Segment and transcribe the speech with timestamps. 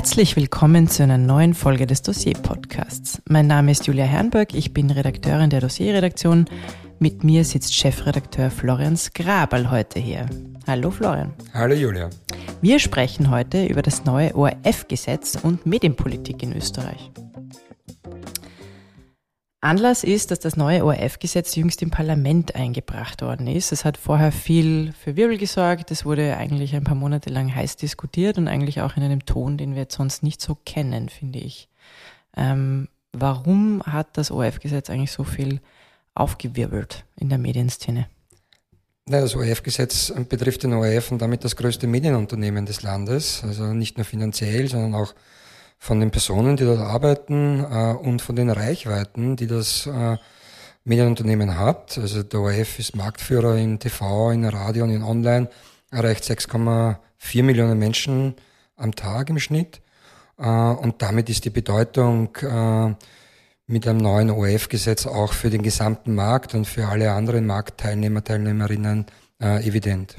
[0.00, 3.20] Herzlich willkommen zu einer neuen Folge des Dossier-Podcasts.
[3.28, 6.46] Mein Name ist Julia Herrenberg, ich bin Redakteurin der Dossier-Redaktion.
[6.98, 10.24] Mit mir sitzt Chefredakteur Florian Skrabal heute hier.
[10.66, 11.34] Hallo Florian.
[11.52, 12.08] Hallo Julia.
[12.62, 17.10] Wir sprechen heute über das neue ORF-Gesetz und Medienpolitik in Österreich.
[19.62, 23.72] Anlass ist, dass das neue ORF-Gesetz jüngst im Parlament eingebracht worden ist.
[23.72, 25.90] Es hat vorher viel für Wirbel gesorgt.
[25.90, 29.58] Es wurde eigentlich ein paar Monate lang heiß diskutiert und eigentlich auch in einem Ton,
[29.58, 31.68] den wir jetzt sonst nicht so kennen, finde ich.
[32.36, 35.60] Ähm, warum hat das ORF-Gesetz eigentlich so viel
[36.14, 38.06] aufgewirbelt in der Medienszene?
[39.04, 44.06] Das ORF-Gesetz betrifft den ORF und damit das größte Medienunternehmen des Landes, also nicht nur
[44.06, 45.14] finanziell, sondern auch
[45.80, 50.18] von den Personen, die dort arbeiten äh, und von den Reichweiten, die das äh,
[50.84, 51.96] Medienunternehmen hat.
[51.96, 55.48] Also der ORF ist Marktführer in TV, in Radio und in Online,
[55.90, 58.34] erreicht 6,4 Millionen Menschen
[58.76, 59.80] am Tag im Schnitt.
[60.38, 62.94] Äh, und damit ist die Bedeutung äh,
[63.66, 69.06] mit einem neuen ORF-Gesetz auch für den gesamten Markt und für alle anderen Marktteilnehmer, Teilnehmerinnen
[69.40, 70.16] äh, evident.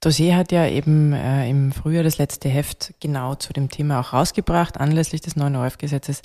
[0.00, 4.12] Dossier hat ja eben äh, im Frühjahr das letzte Heft genau zu dem Thema auch
[4.12, 6.22] rausgebracht, anlässlich des neuen ORF-Gesetzes.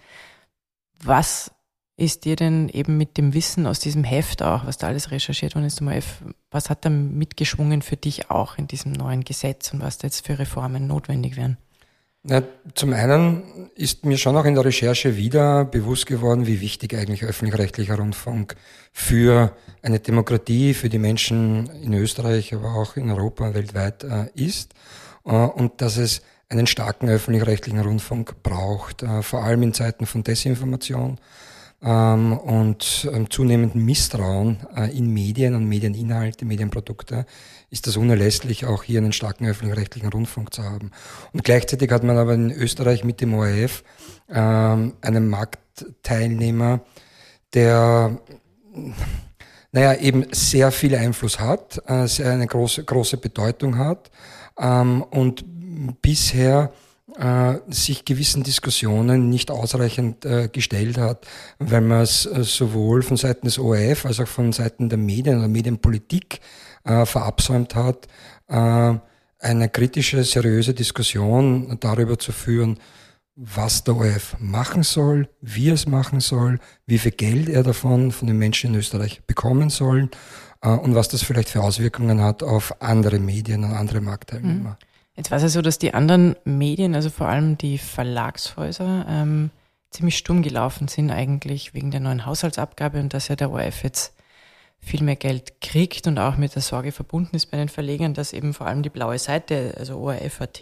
[1.01, 1.51] Was
[1.95, 5.55] ist dir denn eben mit dem Wissen aus diesem Heft auch, was da alles recherchiert
[5.55, 9.73] worden ist zum ORF, was hat da mitgeschwungen für dich auch in diesem neuen Gesetz
[9.73, 11.57] und was da jetzt für Reformen notwendig wären?
[12.25, 12.41] Na,
[12.73, 17.25] zum einen ist mir schon auch in der Recherche wieder bewusst geworden, wie wichtig eigentlich
[17.25, 18.55] öffentlich-rechtlicher Rundfunk
[18.93, 24.73] für eine Demokratie, für die Menschen in Österreich, aber auch in Europa weltweit äh, ist.
[25.25, 30.23] Äh, und dass es einen starken öffentlich-rechtlichen Rundfunk braucht, äh, vor allem in Zeiten von
[30.23, 31.17] Desinformation
[31.83, 37.25] ähm, und ähm, zunehmendem Misstrauen äh, in Medien und Medieninhalte, Medienprodukte,
[37.69, 40.91] ist das unerlässlich, auch hier einen starken öffentlich-rechtlichen Rundfunk zu haben.
[41.33, 43.83] Und gleichzeitig hat man aber in Österreich mit dem ORF
[44.29, 46.81] ähm, einen Marktteilnehmer,
[47.53, 48.19] der
[49.71, 54.11] naja, eben sehr viel Einfluss hat, äh, sehr eine große, große Bedeutung hat
[54.57, 55.43] ähm, und
[56.01, 56.71] bisher
[57.17, 61.27] äh, sich gewissen Diskussionen nicht ausreichend äh, gestellt hat,
[61.59, 65.37] weil man es äh, sowohl von Seiten des ORF als auch von Seiten der Medien
[65.37, 66.39] oder Medienpolitik
[66.83, 68.07] äh, verabsäumt hat,
[68.47, 68.95] äh,
[69.39, 72.79] eine kritische, seriöse Diskussion darüber zu führen,
[73.35, 78.11] was der ORF machen soll, wie er es machen soll, wie viel Geld er davon
[78.11, 80.09] von den Menschen in Österreich bekommen soll
[80.61, 84.77] äh, und was das vielleicht für Auswirkungen hat auf andere Medien und andere Marktteilnehmer.
[84.79, 84.92] Mhm.
[85.15, 89.51] Jetzt war es ja so, dass die anderen Medien, also vor allem die Verlagshäuser, ähm,
[89.91, 94.15] ziemlich stumm gelaufen sind eigentlich wegen der neuen Haushaltsabgabe und dass ja der ORF jetzt
[94.79, 98.33] viel mehr Geld kriegt und auch mit der Sorge verbunden ist bei den Verlegern, dass
[98.33, 100.61] eben vor allem die blaue Seite, also ORF.at,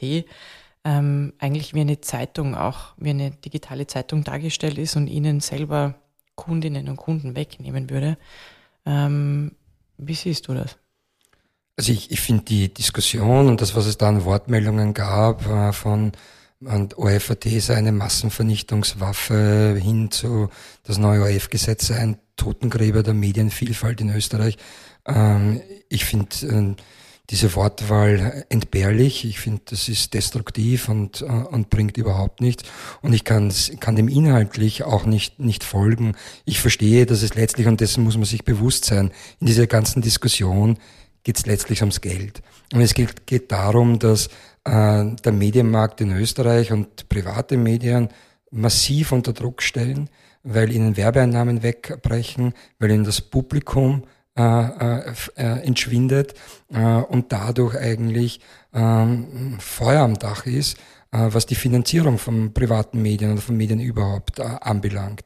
[0.84, 5.96] ähm, eigentlich wie eine Zeitung, auch wie eine digitale Zeitung dargestellt ist und ihnen selber
[6.36, 8.18] Kundinnen und Kunden wegnehmen würde.
[8.86, 9.56] Ähm,
[9.98, 10.78] wie siehst du das?
[11.82, 15.74] Also ich, ich finde die Diskussion und das, was es da an Wortmeldungen gab, äh,
[15.74, 16.12] von
[16.60, 20.50] und OFAT sei eine Massenvernichtungswaffe hin zu
[20.84, 24.60] das neue ORF-Gesetz sei ein Totengräber der Medienvielfalt in Österreich.
[25.08, 25.60] Ähm,
[25.90, 26.76] ich finde äh,
[27.32, 29.26] diese Wortwahl entbehrlich.
[29.26, 32.64] Ich finde, das ist destruktiv und, äh, und bringt überhaupt nichts.
[33.02, 36.16] Und ich kann, kann dem inhaltlich auch nicht, nicht folgen.
[36.46, 39.10] Ich verstehe, dass es letztlich, und dessen muss man sich bewusst sein,
[39.40, 40.78] in dieser ganzen Diskussion
[41.24, 42.42] geht es letztlich ums Geld.
[42.74, 44.28] Und es geht, geht darum, dass
[44.64, 48.10] äh, der Medienmarkt in Österreich und private Medien
[48.52, 50.10] massiv unter Druck stellen,
[50.44, 54.04] weil ihnen Werbeeinnahmen wegbrechen, weil ihnen das Publikum
[54.38, 56.34] äh, äh, äh entschwindet
[56.70, 58.40] äh, und dadurch eigentlich
[58.74, 60.78] ähm, Feuer am Dach ist,
[61.12, 65.24] äh, was die Finanzierung von privaten Medien oder von Medien überhaupt äh, anbelangt.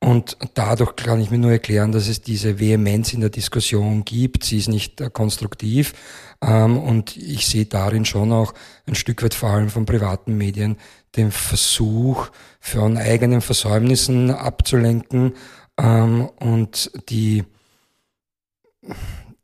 [0.00, 4.44] Und dadurch kann ich mir nur erklären, dass es diese Vehemenz in der Diskussion gibt.
[4.44, 5.92] Sie ist nicht äh, konstruktiv.
[6.40, 8.54] Ähm, und ich sehe darin schon auch
[8.86, 10.76] ein Stück weit vor allem von privaten Medien
[11.16, 12.30] den Versuch,
[12.60, 15.34] von eigenen Versäumnissen abzulenken
[15.78, 17.42] ähm, und die,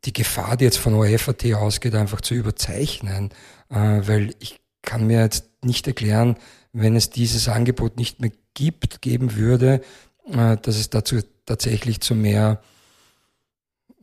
[0.05, 3.31] die Gefahr, die jetzt von OFAT ausgeht, einfach zu überzeichnen.
[3.69, 6.37] Äh, weil ich kann mir jetzt nicht erklären,
[6.71, 9.81] wenn es dieses Angebot nicht mehr gibt, geben würde,
[10.27, 12.61] dass es dazu tatsächlich zu mehr,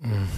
[0.00, 0.28] hm,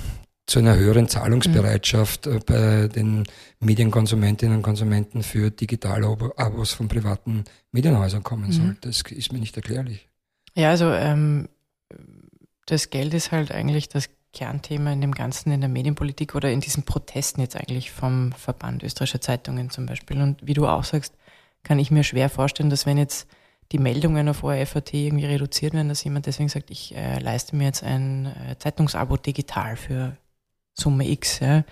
[0.47, 2.41] zu einer höheren Zahlungsbereitschaft mhm.
[2.47, 3.25] bei den
[3.61, 8.53] Medienkonsumentinnen und Konsumenten für Digitalabos von privaten Medienhäusern kommen mhm.
[8.53, 8.77] soll.
[8.83, 10.09] Das ist mir nicht erklärlich.
[10.55, 11.49] Ja, also ähm,
[12.67, 16.61] das Geld ist halt eigentlich das Kernthema in dem Ganzen, in der Medienpolitik oder in
[16.61, 20.21] diesen Protesten jetzt eigentlich vom Verband österreichischer Zeitungen zum Beispiel.
[20.21, 21.15] Und wie du auch sagst,
[21.63, 23.27] kann ich mir schwer vorstellen, dass wenn jetzt
[23.73, 27.65] die Meldungen auf ORF.at irgendwie reduziert werden, dass jemand deswegen sagt, ich äh, leiste mir
[27.65, 30.17] jetzt ein äh, Zeitungsabo digital für
[30.75, 31.41] Summe X.
[31.41, 31.65] Ja.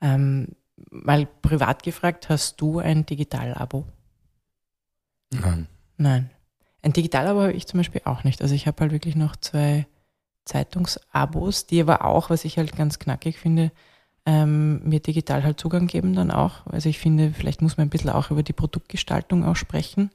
[0.00, 0.48] Ähm,
[0.90, 3.84] mal privat gefragt, hast du ein Digital-Abo?
[5.32, 5.66] Nein.
[5.96, 6.30] Nein.
[6.82, 8.42] Ein Digital-Abo habe ich zum Beispiel auch nicht.
[8.42, 9.86] Also ich habe halt wirklich noch zwei
[10.44, 13.70] Zeitungsabos, die aber auch, was ich halt ganz knackig finde,
[14.26, 16.66] ähm, mir digital halt Zugang geben dann auch.
[16.66, 20.10] Also ich finde, vielleicht muss man ein bisschen auch über die Produktgestaltung auch sprechen,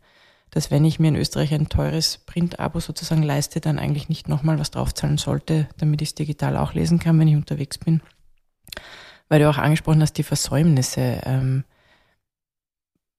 [0.55, 4.57] dass wenn ich mir in Österreich ein teures Print-Abo sozusagen leiste, dann eigentlich nicht nochmal
[4.57, 8.01] was draufzahlen sollte, damit ich es digital auch lesen kann, wenn ich unterwegs bin.
[9.27, 11.19] Weil du auch angesprochen hast, die Versäumnisse.
[11.25, 11.65] Ähm,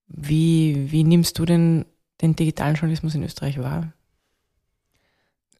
[0.07, 1.85] wie, wie nimmst du denn
[2.21, 3.93] den digitalen Journalismus in Österreich wahr?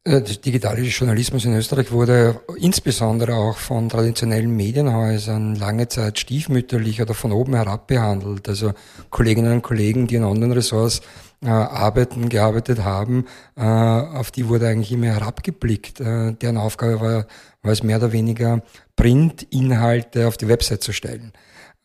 [0.04, 7.04] Äh, der digitale Journalismus in Österreich wurde insbesondere auch von traditionellen Medienhäusern lange Zeit stiefmütterlich
[7.04, 8.50] oder von oben herab behandelt.
[8.50, 8.74] Also
[9.12, 11.02] Kolleginnen und Kollegen, die in anderen Ressorts
[11.44, 13.26] äh, arbeiten, gearbeitet haben,
[13.56, 16.00] äh, auf die wurde eigentlich immer herabgeblickt.
[16.00, 17.28] Äh, deren Aufgabe war,
[17.62, 18.64] war es mehr oder weniger
[18.96, 21.34] Printinhalte auf die Website zu stellen.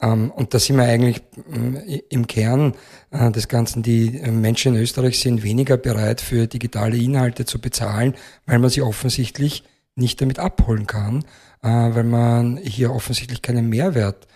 [0.02, 1.22] Ähm, und da sind wir eigentlich
[1.52, 2.74] äh, im Kern
[3.10, 3.82] äh, des Ganzen.
[3.82, 8.14] Die äh, Menschen in Österreich sind weniger bereit, für digitale Inhalte zu bezahlen,
[8.46, 9.64] weil man sie offensichtlich
[9.94, 11.22] nicht damit abholen kann,
[11.60, 14.26] weil man hier offensichtlich keinen Mehrwert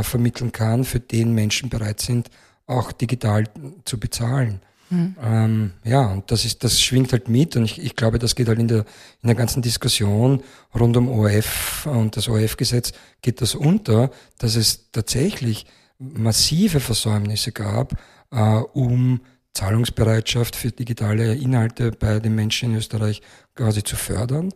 [0.00, 2.30] vermitteln kann, für den Menschen bereit sind,
[2.66, 3.44] auch digital
[3.84, 4.60] zu bezahlen.
[4.92, 5.16] Mhm.
[5.22, 8.48] Ähm, ja, und das ist, das schwingt halt mit und ich, ich glaube, das geht
[8.48, 8.84] halt in der,
[9.22, 10.42] in der ganzen Diskussion
[10.74, 12.92] rund um ORF und das ORF-Gesetz
[13.22, 15.66] geht das unter, dass es tatsächlich
[15.98, 17.94] massive Versäumnisse gab,
[18.30, 18.36] äh,
[18.74, 19.20] um
[19.54, 23.22] Zahlungsbereitschaft für digitale Inhalte bei den Menschen in Österreich
[23.54, 24.52] quasi zu fördern.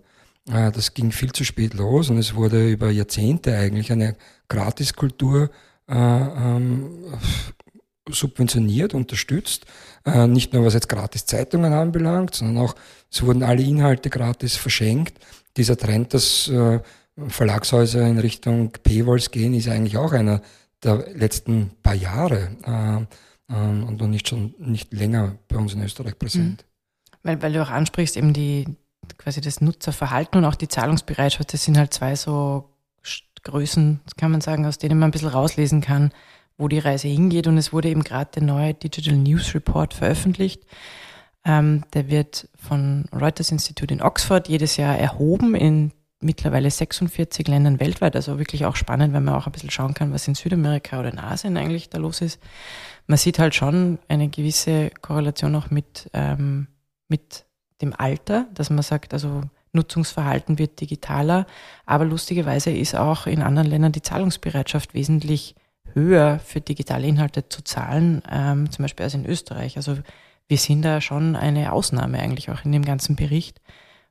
[0.50, 4.16] Äh, das ging viel zu spät los und es wurde über Jahrzehnte eigentlich eine
[4.48, 5.50] Gratiskultur
[5.88, 6.90] äh, ähm,
[8.08, 9.66] subventioniert, unterstützt.
[10.04, 12.74] Äh, nicht nur was jetzt gratis Zeitungen anbelangt, sondern auch
[13.10, 15.18] es wurden alle Inhalte gratis verschenkt.
[15.56, 16.80] Dieser Trend, dass äh,
[17.28, 20.42] Verlagshäuser in Richtung Paywalls gehen, ist eigentlich auch einer
[20.82, 25.82] der letzten paar Jahre äh, äh und noch nicht schon nicht länger bei uns in
[25.82, 26.64] Österreich präsent.
[26.64, 27.18] Mhm.
[27.22, 28.66] Weil, weil du auch ansprichst, eben die
[29.18, 32.70] quasi das Nutzerverhalten und auch die Zahlungsbereitschaft, das sind halt zwei so
[33.46, 36.12] Größen, kann man sagen, aus denen man ein bisschen rauslesen kann,
[36.58, 37.46] wo die Reise hingeht.
[37.46, 40.62] Und es wurde eben gerade der neue Digital News Report veröffentlicht.
[41.44, 47.78] Ähm, der wird von Reuters Institute in Oxford jedes Jahr erhoben in mittlerweile 46 Ländern
[47.78, 48.16] weltweit.
[48.16, 51.12] Also wirklich auch spannend, wenn man auch ein bisschen schauen kann, was in Südamerika oder
[51.12, 52.40] in Asien eigentlich da los ist.
[53.06, 56.68] Man sieht halt schon eine gewisse Korrelation auch mit, ähm,
[57.08, 57.44] mit
[57.80, 59.42] dem Alter, dass man sagt, also
[59.72, 61.46] Nutzungsverhalten wird digitaler,
[61.84, 65.54] aber lustigerweise ist auch in anderen Ländern die Zahlungsbereitschaft wesentlich
[65.96, 69.76] höher für digitale Inhalte zu zahlen, ähm, zum Beispiel als in Österreich.
[69.76, 69.96] Also
[70.46, 73.60] wir sind da schon eine Ausnahme eigentlich auch in dem ganzen Bericht,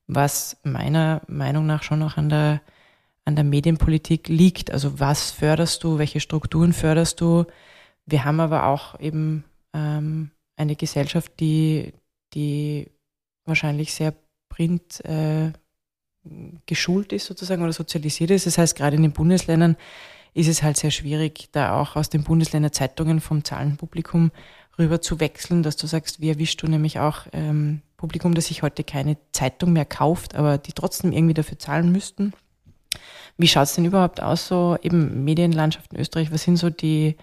[0.07, 2.61] was meiner Meinung nach schon auch an der,
[3.23, 4.71] an der Medienpolitik liegt.
[4.71, 7.45] Also was förderst du, welche Strukturen förderst du?
[8.05, 11.93] Wir haben aber auch eben ähm, eine Gesellschaft, die,
[12.33, 12.91] die
[13.45, 14.13] wahrscheinlich sehr
[14.49, 15.51] print äh,
[16.65, 18.47] geschult ist sozusagen oder sozialisiert ist.
[18.47, 19.77] Das heißt, gerade in den Bundesländern
[20.35, 24.31] ist es halt sehr schwierig, da auch aus den Bundesländer Zeitungen vom Zahlenpublikum
[24.77, 28.61] rüber zu wechseln, dass du sagst, wie erwischst du nämlich auch ähm, Publikum, das sich
[28.61, 32.33] heute keine Zeitung mehr kauft, aber die trotzdem irgendwie dafür zahlen müssten.
[33.37, 36.33] Wie schaut es denn überhaupt aus, so eben Medienlandschaft in Österreich?
[36.33, 37.15] Was sind so die,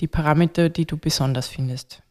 [0.00, 2.02] die Parameter, die du besonders findest?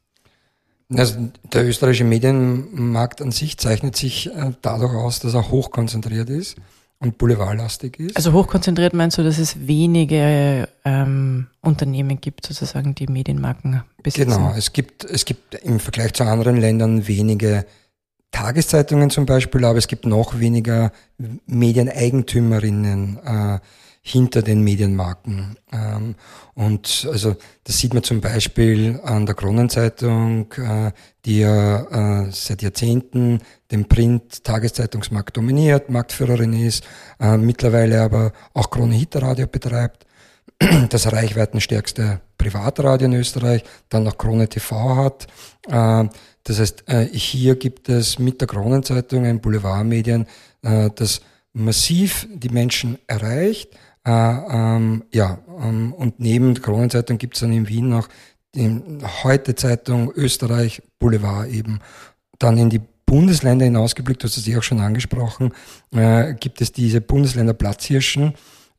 [0.90, 6.58] Also der österreichische Medienmarkt an sich zeichnet sich äh, dadurch aus, dass er hochkonzentriert ist
[7.04, 8.16] und boulevardlastig ist.
[8.16, 14.32] Also hochkonzentriert meinst du, dass es wenige ähm, Unternehmen gibt, sozusagen, die Medienmarken besitzen?
[14.32, 17.66] Genau, es gibt, es gibt im Vergleich zu anderen Ländern wenige
[18.32, 20.92] Tageszeitungen zum Beispiel, aber es gibt noch weniger
[21.46, 23.20] Medieneigentümerinnen.
[23.24, 23.60] Äh,
[24.06, 25.56] hinter den Medienmarken.
[25.72, 26.16] Ähm,
[26.56, 30.92] und also das sieht man zum Beispiel an der Kronenzeitung, äh,
[31.26, 33.40] die ja äh, seit Jahrzehnten
[33.72, 36.84] den Print-Tageszeitungsmarkt dominiert, Marktführerin ist,
[37.22, 40.06] äh, mittlerweile aber auch Krone Hitterradio betreibt,
[40.90, 45.28] das reichweitenstärkste Privatradio in Österreich, dann noch Krone TV hat.
[45.66, 46.84] Das heißt,
[47.14, 50.28] hier gibt es mit der Kronenzeitung ein Boulevardmedien,
[50.62, 51.22] das
[51.54, 53.70] massiv die Menschen erreicht,
[54.06, 58.10] äh, ähm, ja, ähm, und neben der Kronenzeitung gibt es dann in Wien noch
[58.56, 58.82] die
[59.24, 61.80] Heute-Zeitung Österreich Boulevard eben.
[62.38, 65.54] Dann in die Bundesländer hinausgeblickt, du hast es eh auch schon angesprochen,
[65.92, 68.34] äh, gibt es diese Bundesländer Platzhirschen,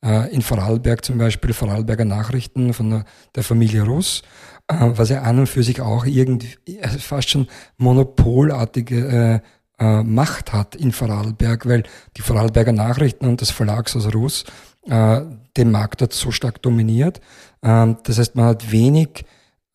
[0.05, 3.05] äh, in Vorarlberg zum Beispiel, Vorarlberger Nachrichten von der,
[3.35, 4.23] der Familie Russ.
[4.69, 6.49] äh, was ja an und für sich auch irgendwie
[6.83, 9.41] also fast schon monopolartige
[9.79, 11.83] äh, äh, Macht hat in Vorarlberg, weil
[12.17, 14.45] die Vorarlberger Nachrichten und das Verlagshaus Russ
[14.89, 15.21] äh,
[15.57, 17.21] den Markt dort so stark dominiert.
[17.63, 19.25] Ähm, das heißt, man hat wenig,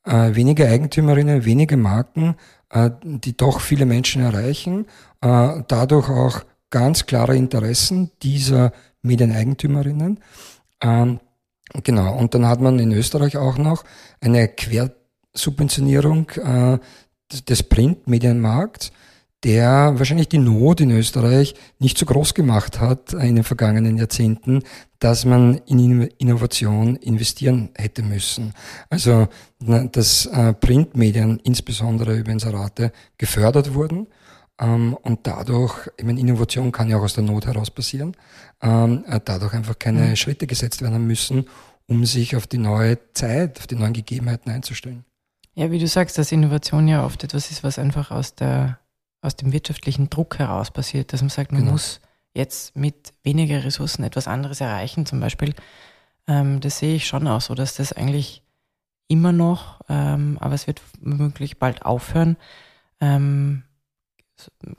[0.05, 2.35] äh, wenige Eigentümerinnen, wenige Marken,
[2.69, 4.85] äh, die doch viele Menschen erreichen,
[5.21, 10.19] äh, dadurch auch ganz klare Interessen dieser Medieneigentümerinnen.
[10.81, 11.19] Ähm,
[11.83, 13.83] genau, und dann hat man in Österreich auch noch
[14.21, 16.77] eine Quersubventionierung äh,
[17.47, 18.91] des Printmedienmarkts,
[19.43, 24.63] der wahrscheinlich die Not in Österreich nicht so groß gemacht hat in den vergangenen Jahrzehnten,
[24.99, 28.53] dass man in Innovation investieren hätte müssen.
[28.89, 29.27] Also
[29.59, 34.07] dass äh, Printmedien insbesondere über Inserate gefördert wurden
[34.59, 38.15] ähm, und dadurch, ich meine, Innovation kann ja auch aus der Not heraus passieren,
[38.61, 40.15] ähm, äh, dadurch einfach keine mhm.
[40.15, 41.45] Schritte gesetzt werden müssen,
[41.87, 45.05] um sich auf die neue Zeit, auf die neuen Gegebenheiten einzustellen.
[45.55, 48.79] Ja, wie du sagst, dass Innovation ja oft etwas ist, was einfach aus der
[49.21, 51.73] aus dem wirtschaftlichen Druck heraus passiert, dass man sagt, man genau.
[51.73, 51.99] muss
[52.33, 55.53] jetzt mit weniger Ressourcen etwas anderes erreichen, zum Beispiel.
[56.27, 58.43] Ähm, das sehe ich schon auch so, dass das eigentlich
[59.07, 62.37] immer noch, ähm, aber es wird womöglich bald aufhören,
[63.01, 63.63] ähm,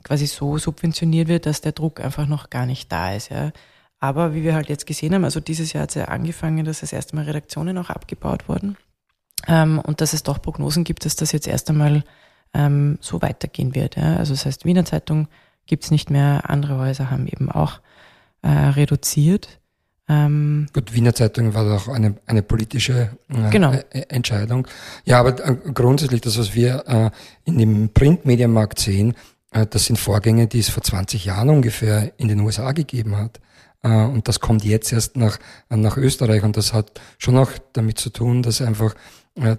[0.03, 3.29] quasi so subventioniert wird, dass der Druck einfach noch gar nicht da ist.
[3.29, 3.51] Ja.
[3.99, 6.79] Aber wie wir halt jetzt gesehen haben, also dieses Jahr hat es ja angefangen, dass
[6.79, 8.77] das erste Mal Redaktionen auch abgebaut wurden
[9.47, 12.03] ähm, und dass es doch Prognosen gibt, dass das jetzt erst einmal
[12.53, 13.95] ähm, so weitergehen wird.
[13.95, 14.17] Ja.
[14.17, 15.27] Also das heißt, Wiener Zeitung
[15.65, 17.79] gibt es nicht mehr, andere Häuser haben eben auch
[18.41, 19.59] äh, reduziert.
[20.09, 23.71] Ähm, Gut, Wiener Zeitung war doch eine, eine politische äh, genau.
[23.71, 24.67] Äh, Entscheidung.
[25.05, 29.15] Ja, aber äh, grundsätzlich das, was wir äh, in dem Printmedienmarkt sehen,
[29.51, 33.39] äh, das sind Vorgänge, die es vor 20 Jahren ungefähr in den USA gegeben hat.
[33.83, 35.39] Äh, und das kommt jetzt erst nach,
[35.69, 36.43] nach Österreich.
[36.43, 38.95] Und das hat schon auch damit zu tun, dass einfach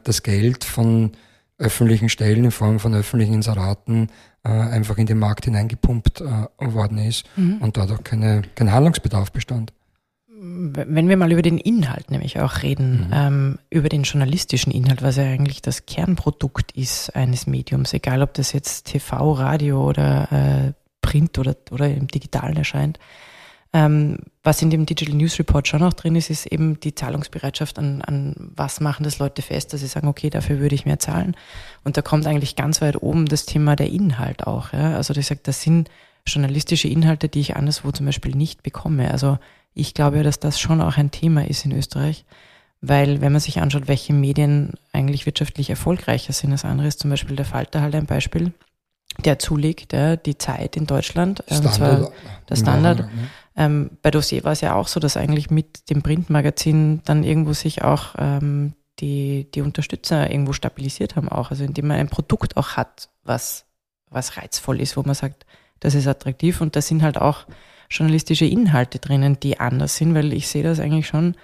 [0.04, 1.12] das Geld von
[1.58, 4.08] öffentlichen Stellen in Form von öffentlichen Inseraten
[4.44, 7.58] äh, einfach in den Markt hineingepumpt äh, worden ist mhm.
[7.60, 9.72] und dadurch keine, kein Handlungsbedarf bestand.
[10.44, 13.12] Wenn wir mal über den Inhalt nämlich auch reden, mhm.
[13.12, 18.34] ähm, über den journalistischen Inhalt, was ja eigentlich das Kernprodukt ist eines Mediums, egal ob
[18.34, 22.98] das jetzt TV, Radio oder äh, Print oder, oder im Digitalen erscheint,
[23.72, 27.78] ähm, was in dem Digital News Report schon auch drin ist, ist eben die Zahlungsbereitschaft
[27.78, 30.98] an, an was machen das Leute fest, dass sie sagen, okay, dafür würde ich mehr
[30.98, 31.36] zahlen.
[31.84, 34.72] Und da kommt eigentlich ganz weit oben das Thema der Inhalt auch.
[34.72, 34.96] Ja?
[34.96, 35.88] Also ich sage, das sind
[36.26, 39.10] journalistische Inhalte, die ich anderswo zum Beispiel nicht bekomme.
[39.10, 39.38] Also
[39.74, 42.24] ich glaube, dass das schon auch ein Thema ist in Österreich,
[42.82, 47.10] weil wenn man sich anschaut, welche Medien eigentlich wirtschaftlich erfolgreicher sind als andere, ist zum
[47.10, 48.52] Beispiel der Falter halt ein Beispiel,
[49.18, 52.12] der zulegt, ja, die Zeit in Deutschland, Standard, und zwar
[52.48, 52.98] der Standard.
[53.00, 53.08] Ja,
[53.56, 57.52] ähm, bei Dossier war es ja auch so, dass eigentlich mit dem Printmagazin dann irgendwo
[57.52, 61.50] sich auch ähm, die, die Unterstützer irgendwo stabilisiert haben auch.
[61.50, 63.66] Also indem man ein Produkt auch hat, was,
[64.10, 65.46] was reizvoll ist, wo man sagt,
[65.80, 67.46] das ist attraktiv und da sind halt auch
[67.90, 71.34] journalistische Inhalte drinnen, die anders sind, weil ich sehe das eigentlich schon,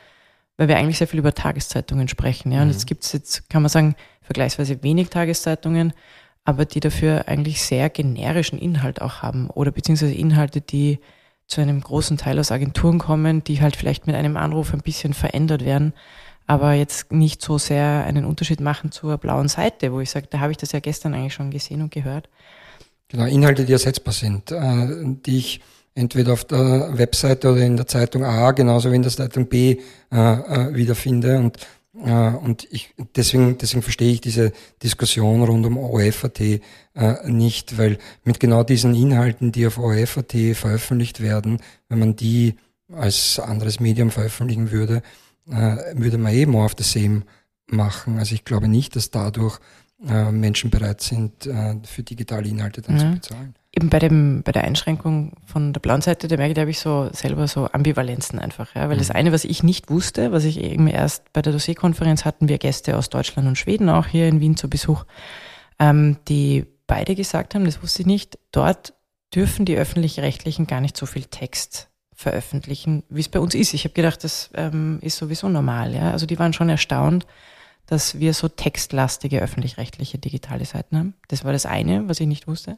[0.57, 2.53] weil wir eigentlich sehr viel über Tageszeitungen sprechen.
[2.53, 2.63] Ja?
[2.63, 2.73] Und mhm.
[2.73, 5.93] jetzt gibt's jetzt, kann man sagen, vergleichsweise wenig Tageszeitungen,
[6.49, 10.99] aber die dafür eigentlich sehr generischen Inhalt auch haben oder beziehungsweise Inhalte, die
[11.47, 15.13] zu einem großen Teil aus Agenturen kommen, die halt vielleicht mit einem Anruf ein bisschen
[15.13, 15.93] verändert werden,
[16.47, 20.41] aber jetzt nicht so sehr einen Unterschied machen zur blauen Seite, wo ich sage, da
[20.41, 22.31] habe ich das ja gestern eigentlich schon gesehen und gehört.
[23.09, 24.87] Genau, Inhalte, die ersetzbar sind, äh,
[25.27, 25.61] die ich
[25.95, 29.77] entweder auf der Webseite oder in der Zeitung A, genauso wie in der Zeitung B
[30.11, 31.41] äh, äh, wiederfinde.
[31.41, 31.59] Und
[32.01, 34.53] und ich, deswegen, deswegen verstehe ich diese
[34.83, 36.61] Diskussion rund um OFAT äh,
[37.27, 42.55] nicht, weil mit genau diesen Inhalten, die auf OFAT veröffentlicht werden, wenn man die
[42.93, 45.03] als anderes Medium veröffentlichen würde,
[45.51, 47.23] äh, würde man eben auf das Same
[47.67, 48.19] machen.
[48.19, 49.59] Also ich glaube nicht, dass dadurch
[50.07, 53.01] äh, Menschen bereit sind, äh, für digitale Inhalte dann mhm.
[53.01, 56.55] zu bezahlen eben bei dem, bei der Einschränkung von der blauen Seite, da merke ich,
[56.57, 58.89] da habe ich so selber so Ambivalenzen einfach, ja.
[58.89, 59.01] Weil mhm.
[59.01, 62.59] das eine, was ich nicht wusste, was ich eben erst bei der Dossierkonferenz hatten wir
[62.59, 65.05] Gäste aus Deutschland und Schweden auch hier in Wien zu Besuch,
[65.79, 68.95] ähm, die beide gesagt haben, das wusste ich nicht, dort
[69.33, 73.75] dürfen die öffentlich-rechtlichen gar nicht so viel Text veröffentlichen, wie es bei uns ist.
[73.75, 76.11] Ich habe gedacht, das ähm, ist sowieso normal, ja.
[76.11, 77.27] Also die waren schon erstaunt,
[77.87, 81.15] dass wir so textlastige öffentlich-rechtliche digitale Seiten haben.
[81.29, 82.77] Das war das eine, was ich nicht wusste.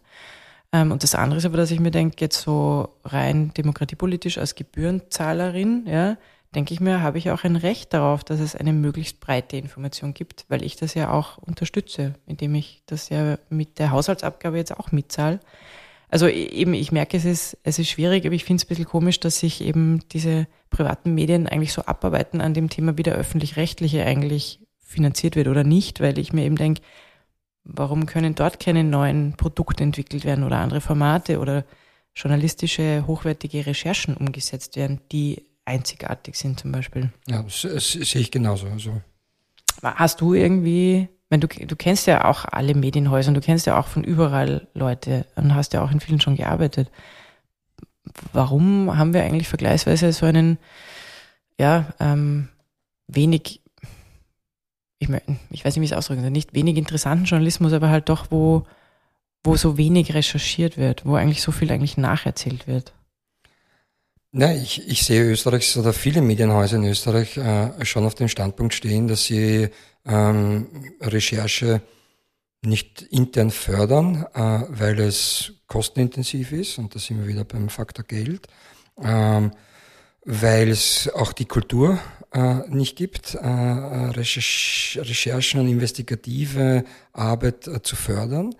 [0.73, 4.55] Ähm, und das andere ist aber, dass ich mir denke, jetzt so rein demokratiepolitisch als
[4.55, 6.17] Gebührenzahlerin, ja,
[6.55, 10.15] denke ich mir, habe ich auch ein Recht darauf, dass es eine möglichst breite Information
[10.15, 14.77] gibt, weil ich das ja auch unterstütze, indem ich das ja mit der Haushaltsabgabe jetzt
[14.77, 15.41] auch mitzahle.
[16.09, 18.69] Also e-, eben, ich merke, es ist, es ist schwierig, aber ich finde es ein
[18.69, 23.05] bisschen komisch, dass sich eben diese privaten Medien eigentlich so abarbeiten an dem Thema, wie
[23.05, 26.83] der öffentlich-rechtliche eigentlich finanziert wird oder nicht, weil ich mir eben denke,
[27.65, 31.65] warum können dort keine neuen Produkte entwickelt werden oder andere Formate oder
[32.15, 37.11] journalistische, hochwertige Recherchen umgesetzt werden, die einzigartig sind zum Beispiel.
[37.29, 38.67] Ja, das, sehe ich genauso.
[38.67, 39.01] Also.
[39.83, 43.79] Hast du irgendwie, wenn du, du kennst ja auch alle Medienhäuser und du kennst ja
[43.79, 46.91] auch von überall Leute und hast ja auch in vielen schon gearbeitet.
[48.33, 50.59] Warum haben wir eigentlich vergleichsweise so einen,
[51.59, 52.49] ja, ähm,
[53.07, 53.60] wenig,
[55.01, 55.09] ich,
[55.51, 58.27] ich weiß nicht, wie ich es ausdrücken soll, nicht wenig interessanten Journalismus, aber halt doch,
[58.31, 58.67] wo,
[59.43, 62.93] wo so wenig recherchiert wird, wo eigentlich so viel eigentlich nacherzählt wird?
[64.33, 68.75] Na, ich, ich sehe Österreich oder viele Medienhäuser in Österreich äh, schon auf dem Standpunkt
[68.75, 69.71] stehen, dass sie
[70.07, 70.67] ähm,
[71.01, 71.81] Recherche
[72.63, 78.05] nicht intern fördern, äh, weil es kostenintensiv ist und da sind wir wieder beim Faktor
[78.05, 78.47] Geld,
[79.03, 79.51] ähm,
[80.25, 81.99] weil es auch die Kultur
[82.69, 88.55] nicht gibt, äh, Recherch Recherchen und investigative Arbeit äh, zu fördern.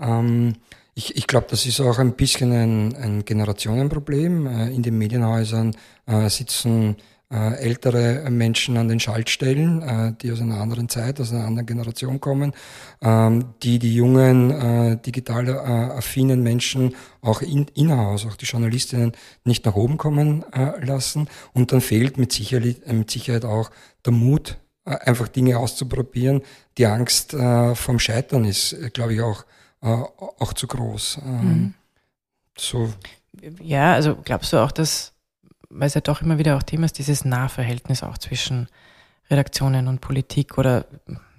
[0.00, 0.54] Ähm,
[0.94, 4.46] ich, ich glaube, das ist auch ein bisschen ein, ein Generationenproblem.
[4.46, 7.02] Äh, in den Medienhäusern äh, sitzen äh,
[7.34, 12.20] ältere Menschen an den Schaltstellen, äh, die aus einer anderen Zeit, aus einer anderen Generation
[12.20, 12.52] kommen,
[13.00, 19.12] ähm, die die jungen, äh, digital äh, affinen Menschen auch in, innerhaus, auch die Journalistinnen
[19.44, 21.28] nicht nach oben kommen äh, lassen.
[21.52, 23.70] Und dann fehlt mit Sicherheit, äh, mit Sicherheit auch
[24.04, 26.42] der Mut, äh, einfach Dinge auszuprobieren.
[26.78, 29.44] Die Angst äh, vom Scheitern ist, äh, glaube ich, auch
[29.82, 31.20] äh, auch zu groß.
[31.24, 31.74] Ähm, mhm.
[32.56, 32.92] So.
[33.62, 35.12] Ja, also glaubst du auch, dass,
[35.70, 38.68] weil es ja doch immer wieder auch Thema ist, dieses Nahverhältnis auch zwischen
[39.30, 40.86] Redaktionen und Politik oder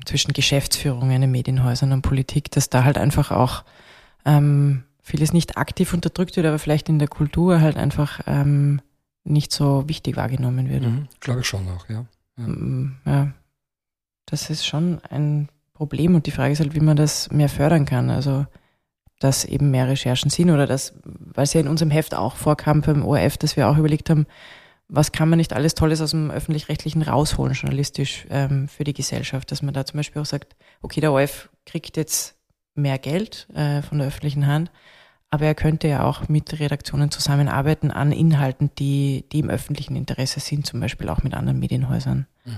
[0.05, 3.63] zwischen Geschäftsführungen in Medienhäusern und Politik, dass da halt einfach auch
[4.25, 8.81] ähm, vieles nicht aktiv unterdrückt wird, aber vielleicht in der Kultur halt einfach ähm,
[9.23, 10.83] nicht so wichtig wahrgenommen wird.
[10.83, 12.05] Mhm, Glaube ich schon auch, ja.
[12.37, 12.47] ja.
[12.47, 13.31] Mm, ja.
[14.25, 17.85] Das ist schon ein Problem und die Frage ist halt, wie man das mehr fördern
[17.85, 18.09] kann.
[18.09, 18.45] Also,
[19.21, 22.81] dass eben mehr Recherchen sind oder das, weil es ja in unserem Heft auch vorkam
[22.81, 24.25] beim ORF, dass wir auch überlegt haben,
[24.89, 29.51] was kann man nicht alles Tolles aus dem Öffentlich-Rechtlichen rausholen, journalistisch ähm, für die Gesellschaft,
[29.51, 32.35] dass man da zum Beispiel auch sagt, okay, der ORF kriegt jetzt
[32.73, 34.71] mehr Geld äh, von der öffentlichen Hand,
[35.29, 40.39] aber er könnte ja auch mit Redaktionen zusammenarbeiten an Inhalten, die, die im öffentlichen Interesse
[40.39, 42.25] sind, zum Beispiel auch mit anderen Medienhäusern.
[42.43, 42.55] Mhm.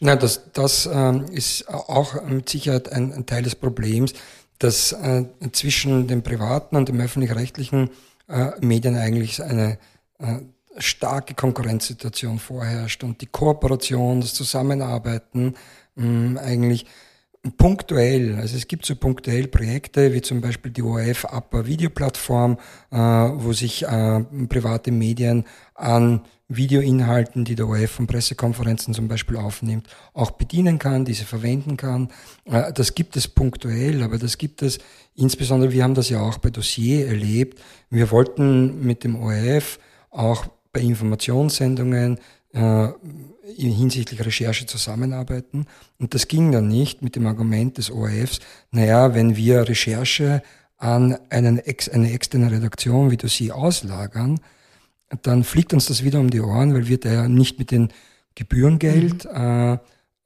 [0.00, 4.14] Nein, das, das ähm, ist auch mit Sicherheit ein, ein Teil des Problems,
[4.60, 7.90] dass äh, zwischen dem privaten und dem öffentlich-rechtlichen
[8.28, 9.78] äh, Medien eigentlich eine
[10.18, 10.36] äh,
[10.78, 15.54] starke Konkurrenzsituation vorherrscht und die Kooperation, das Zusammenarbeiten
[15.96, 16.86] mh, mm, eigentlich
[17.56, 22.58] punktuell, also es gibt so punktuell Projekte wie zum Beispiel die ORF Upper Videoplattform,
[22.90, 26.20] äh, wo sich äh, private Medien an
[26.50, 32.08] Videoinhalten, die der ORF von Pressekonferenzen zum Beispiel aufnimmt, auch bedienen kann, diese verwenden kann.
[32.44, 34.78] Äh, das gibt es punktuell, aber das gibt es
[35.14, 37.60] insbesondere, wir haben das ja auch bei Dossier erlebt.
[37.88, 39.78] Wir wollten mit dem ORF
[40.10, 42.18] auch bei Informationssendungen
[42.52, 42.88] äh,
[43.56, 45.66] hinsichtlich Recherche zusammenarbeiten.
[45.98, 48.40] Und das ging dann nicht mit dem Argument des ORFs,
[48.72, 50.42] naja, wenn wir Recherche
[50.78, 54.40] an einen ex, eine externe Redaktion wie Dossier auslagern,
[55.22, 57.92] dann fliegt uns das wieder um die Ohren, weil wir da nicht mit den
[58.34, 59.78] Gebührengeld mhm.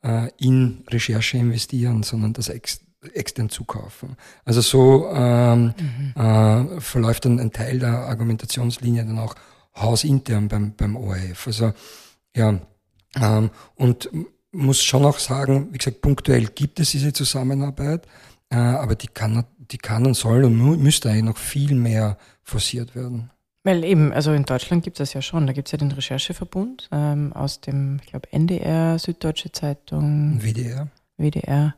[0.02, 2.80] äh, äh, in Recherche investieren, sondern das ex,
[3.12, 4.16] extern zukaufen.
[4.44, 6.20] Also so ähm, mhm.
[6.20, 9.34] äh, verläuft dann ein Teil der Argumentationslinie dann auch
[9.74, 11.46] hausintern beim, beim ORF.
[11.46, 11.72] Also
[12.36, 12.60] ja,
[13.16, 14.10] ähm, und
[14.52, 18.06] muss schon auch sagen, wie gesagt, punktuell gibt es diese Zusammenarbeit,
[18.50, 22.94] äh, aber die kann, die kann und soll und müsste eigentlich noch viel mehr forciert
[22.94, 23.30] werden.
[23.64, 25.46] Weil eben, also in Deutschland gibt es das ja schon.
[25.46, 30.38] Da gibt es ja den Rechercheverbund ähm, aus dem, ich glaube, NDR, Süddeutsche Zeitung.
[30.38, 30.88] WDR.
[31.16, 31.74] WDR.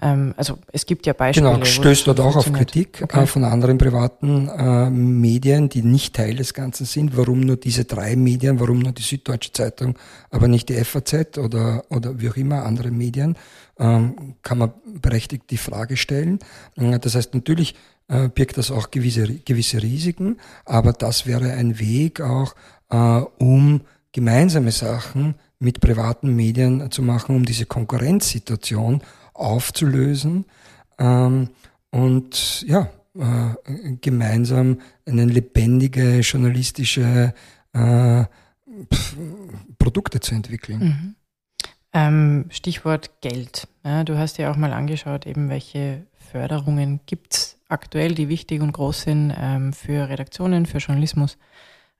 [0.00, 1.50] Ähm, also es gibt ja Beispiele.
[1.50, 3.22] Genau, stößt dort auch auf Kritik okay.
[3.22, 7.16] äh, von anderen privaten äh, Medien, die nicht Teil des Ganzen sind.
[7.16, 9.96] Warum nur diese drei Medien, warum nur die Süddeutsche Zeitung,
[10.30, 13.36] aber nicht die FAZ oder, oder wie auch immer andere Medien,
[13.78, 16.40] ähm, kann man berechtigt die Frage stellen.
[16.76, 17.74] Äh, das heißt natürlich,
[18.08, 22.54] äh, birgt das auch gewisse, gewisse Risiken, aber das wäre ein Weg auch,
[22.90, 29.02] äh, um gemeinsame Sachen mit privaten Medien zu machen, um diese Konkurrenzsituation
[29.34, 30.46] aufzulösen
[30.98, 31.50] ähm,
[31.90, 37.34] und ja, äh, gemeinsam eine lebendige journalistische
[37.74, 38.24] äh,
[39.78, 40.78] Produkte zu entwickeln.
[40.78, 41.14] Mhm.
[41.92, 43.66] Ähm, Stichwort Geld.
[44.04, 48.72] Du hast ja auch mal angeschaut, eben welche Förderungen gibt es aktuell, die wichtig und
[48.72, 51.38] groß sind ähm, für Redaktionen, für Journalismus.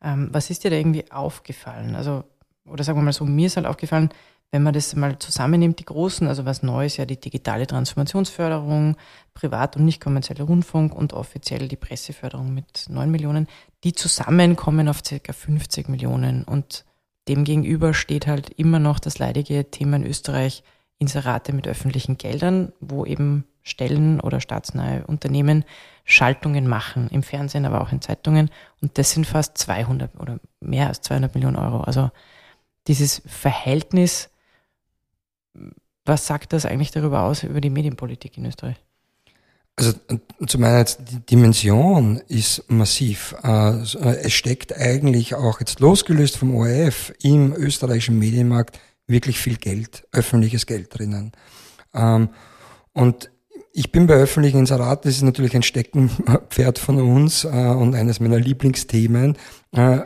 [0.03, 1.95] Ähm, was ist dir da irgendwie aufgefallen?
[1.95, 2.25] Also,
[2.67, 4.11] oder sagen wir mal so, mir ist halt aufgefallen,
[4.51, 8.97] wenn man das mal zusammennimmt, die großen, also was Neues, ja die digitale Transformationsförderung,
[9.35, 13.47] privat und nicht kommerzieller Rundfunk und offiziell die Presseförderung mit 9 Millionen,
[13.85, 16.45] die zusammenkommen auf circa 50 Millionen.
[16.45, 16.87] Und
[17.29, 20.63] demgegenüber steht halt immer noch das leidige Thema in Österreich,
[20.99, 25.65] Inserate mit öffentlichen Geldern, wo eben Stellen oder staatsnahe Unternehmen
[26.05, 28.51] Schaltungen machen, im Fernsehen, aber auch in Zeitungen.
[28.81, 31.81] Und das sind fast 200 oder mehr als 200 Millionen Euro.
[31.81, 32.11] Also
[32.87, 34.31] dieses Verhältnis
[36.09, 38.77] was sagt das eigentlich darüber aus, über die Medienpolitik in Österreich?
[39.77, 39.93] Also
[40.47, 43.37] zum einen die Dimension ist massiv.
[43.45, 50.07] Äh, es steckt eigentlich auch jetzt losgelöst vom ORF im österreichischen Medienmarkt wirklich viel Geld,
[50.13, 51.33] öffentliches Geld drinnen.
[51.95, 52.29] Ähm,
[52.93, 53.31] und
[53.73, 58.21] ich bin bei öffentlichen Inserat, das ist natürlich ein Steckenpferd von uns äh, und eines
[58.21, 59.37] meiner Lieblingsthemen,
[59.73, 59.99] äh,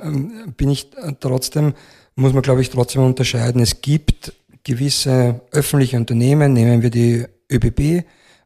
[0.57, 1.75] bin ich trotzdem,
[2.15, 4.35] muss man glaube ich trotzdem unterscheiden, es gibt
[4.65, 8.05] gewisse öffentliche Unternehmen, nehmen wir die ÖBB, äh,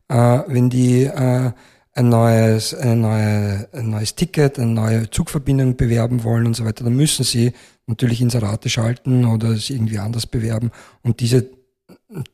[0.08, 1.50] wenn die äh,
[1.92, 6.84] ein neues, eine neue, ein neues Ticket, eine neue Zugverbindung bewerben wollen und so weiter,
[6.84, 7.52] dann müssen sie
[7.86, 10.70] natürlich Inserate schalten oder es irgendwie anders bewerben.
[11.02, 11.50] Und diese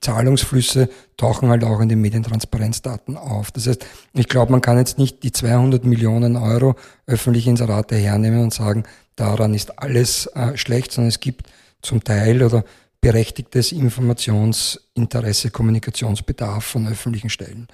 [0.00, 3.50] Zahlungsflüsse tauchen halt auch in den Medientransparenzdaten auf.
[3.50, 3.84] Das heißt,
[4.14, 6.74] ich glaube, man kann jetzt nicht die 200 Millionen Euro
[7.06, 8.84] öffentliche Inserate hernehmen und sagen,
[9.16, 11.46] daran ist alles äh, schlecht, sondern es gibt
[11.80, 12.64] zum Teil oder
[13.00, 17.66] berechtigtes Informationsinteresse, Kommunikationsbedarf von öffentlichen Stellen.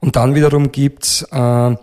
[0.00, 1.76] Und dann wiederum gibt's äh,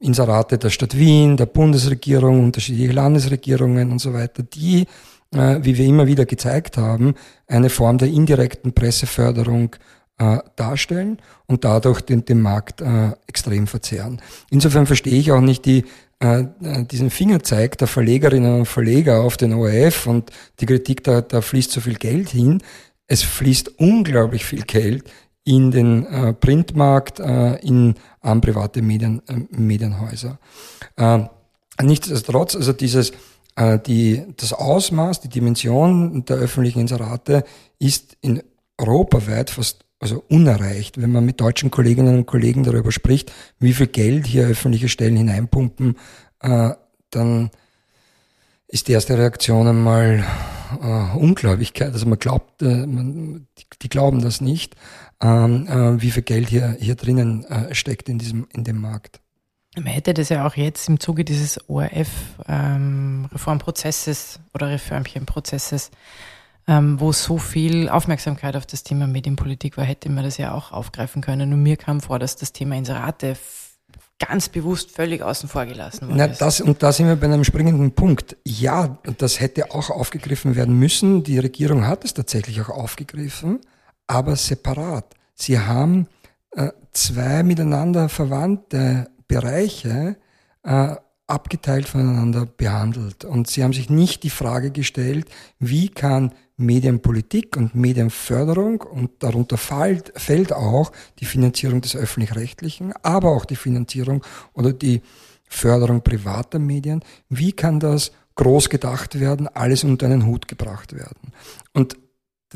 [0.00, 4.86] Inserate der Stadt Wien, der Bundesregierung, unterschiedliche Landesregierungen und so weiter, die,
[5.34, 7.14] äh, wie wir immer wieder gezeigt haben,
[7.46, 9.74] eine Form der indirekten Presseförderung
[10.18, 14.20] äh, darstellen und dadurch den, den Markt äh, extrem verzehren.
[14.50, 15.84] Insofern verstehe ich auch nicht die
[16.18, 16.44] äh,
[16.90, 20.30] diesen Fingerzeig der Verlegerinnen und Verleger auf den ORF und
[20.60, 22.62] die Kritik, da, da fließt so viel Geld hin.
[23.06, 25.04] Es fließt unglaublich viel Geld
[25.46, 30.38] in den äh, Printmarkt, äh, in an private Medien, äh, Medienhäuser.
[30.96, 31.20] Äh,
[31.80, 33.12] nichtsdestotrotz, also dieses,
[33.54, 37.44] äh, die, das Ausmaß, die Dimension der öffentlichen Inserate
[37.78, 38.42] ist in
[38.76, 43.86] europaweit fast also unerreicht, wenn man mit deutschen Kolleginnen und Kollegen darüber spricht, wie viel
[43.86, 45.96] Geld hier öffentliche Stellen hineinpumpen,
[46.40, 46.70] äh,
[47.10, 47.50] dann
[48.66, 50.24] ist die erste Reaktion einmal
[50.82, 51.92] äh, Ungläubigkeit.
[51.92, 54.76] Also man glaubt, äh, man, die, die, glauben das nicht,
[55.20, 59.20] ähm, äh, wie viel Geld hier, hier drinnen äh, steckt in diesem, in dem Markt.
[59.76, 65.90] Man hätte das ja auch jetzt im Zuge dieses ORF-Reformprozesses ähm, oder Reformchenprozesses
[66.68, 70.72] ähm, wo so viel Aufmerksamkeit auf das Thema Medienpolitik war, hätte man das ja auch
[70.72, 71.52] aufgreifen können.
[71.52, 73.36] Und mir kam vor, dass das Thema Inserate
[74.18, 77.44] ganz bewusst völlig außen vor gelassen worden Na, das, und da sind wir bei einem
[77.44, 78.36] springenden Punkt.
[78.44, 81.22] Ja, das hätte auch aufgegriffen werden müssen.
[81.22, 83.60] Die Regierung hat es tatsächlich auch aufgegriffen,
[84.06, 85.14] aber separat.
[85.34, 86.08] Sie haben
[86.52, 90.16] äh, zwei miteinander verwandte Bereiche
[90.62, 93.24] äh, abgeteilt voneinander behandelt.
[93.24, 99.58] Und sie haben sich nicht die Frage gestellt, wie kann Medienpolitik und Medienförderung und darunter
[99.58, 105.02] fällt, fällt auch die Finanzierung des öffentlich-rechtlichen, aber auch die Finanzierung oder die
[105.48, 107.04] Förderung privater Medien.
[107.28, 111.32] Wie kann das groß gedacht werden, alles unter einen Hut gebracht werden?
[111.74, 111.96] Und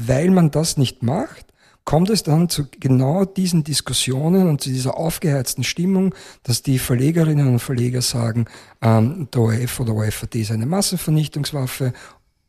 [0.07, 1.47] weil man das nicht macht,
[1.85, 7.49] kommt es dann zu genau diesen Diskussionen und zu dieser aufgeheizten Stimmung, dass die Verlegerinnen
[7.49, 8.47] und Verleger sagen,
[8.81, 11.93] ähm, der ORF oder OFAT ist eine Massenvernichtungswaffe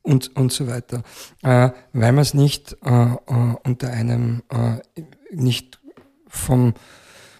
[0.03, 1.03] und, und so weiter,
[1.43, 3.17] äh, weil man es nicht äh, äh,
[3.63, 5.79] unter einem, äh, nicht
[6.27, 6.73] vom,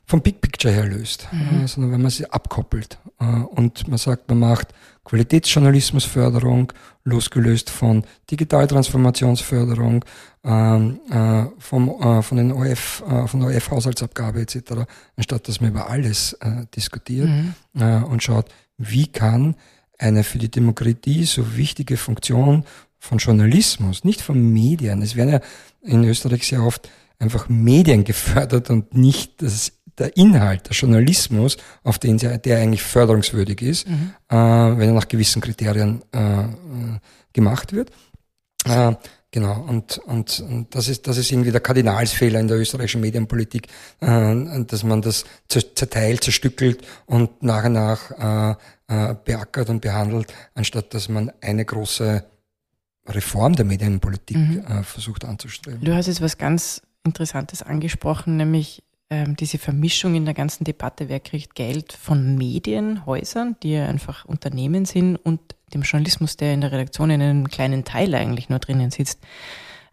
[0.05, 1.67] vom Big Picture her löst, mhm.
[1.67, 10.05] sondern wenn man sie abkoppelt äh, und man sagt, man macht Qualitätsjournalismusförderung, losgelöst von Digitaltransformationsförderung,
[10.43, 14.85] ähm, äh, vom, äh, von, den OF, äh, von der OF-Haushaltsabgabe etc.,
[15.15, 17.53] anstatt dass man über alles äh, diskutiert mhm.
[17.79, 18.45] äh, und schaut,
[18.77, 19.55] wie kann
[19.97, 22.63] eine für die Demokratie so wichtige Funktion
[22.97, 25.01] von Journalismus, nicht von Medien.
[25.01, 25.41] Es werden ja
[25.81, 31.99] in Österreich sehr oft einfach Medien gefördert und nicht das, der Inhalt, der Journalismus, auf
[31.99, 34.13] den sie, der eigentlich förderungswürdig ist, mhm.
[34.29, 36.43] äh, wenn er nach gewissen Kriterien äh,
[37.33, 37.91] gemacht wird.
[38.65, 38.93] Äh,
[39.33, 43.67] Genau, und, und, und das, ist, das ist irgendwie der Kardinalsfehler in der österreichischen Medienpolitik,
[44.01, 48.55] äh, dass man das zerteilt, zerstückelt und nach und nach äh,
[48.89, 52.25] äh, beackert und behandelt, anstatt dass man eine große
[53.07, 54.65] Reform der Medienpolitik mhm.
[54.67, 55.79] äh, versucht anzustreben.
[55.81, 61.09] Du hast jetzt was ganz Interessantes angesprochen, nämlich ähm, diese Vermischung in der ganzen Debatte,
[61.09, 65.41] wer kriegt Geld von Medienhäusern, die ja einfach Unternehmen sind, und
[65.73, 69.19] dem Journalismus, der in der Redaktion in einem kleinen Teil eigentlich nur drinnen sitzt.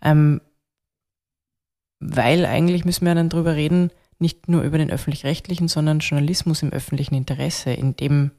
[0.03, 0.41] Ähm,
[1.99, 6.73] weil eigentlich müssen wir dann drüber reden, nicht nur über den öffentlich-rechtlichen, sondern Journalismus im
[6.73, 8.31] öffentlichen Interesse, in dem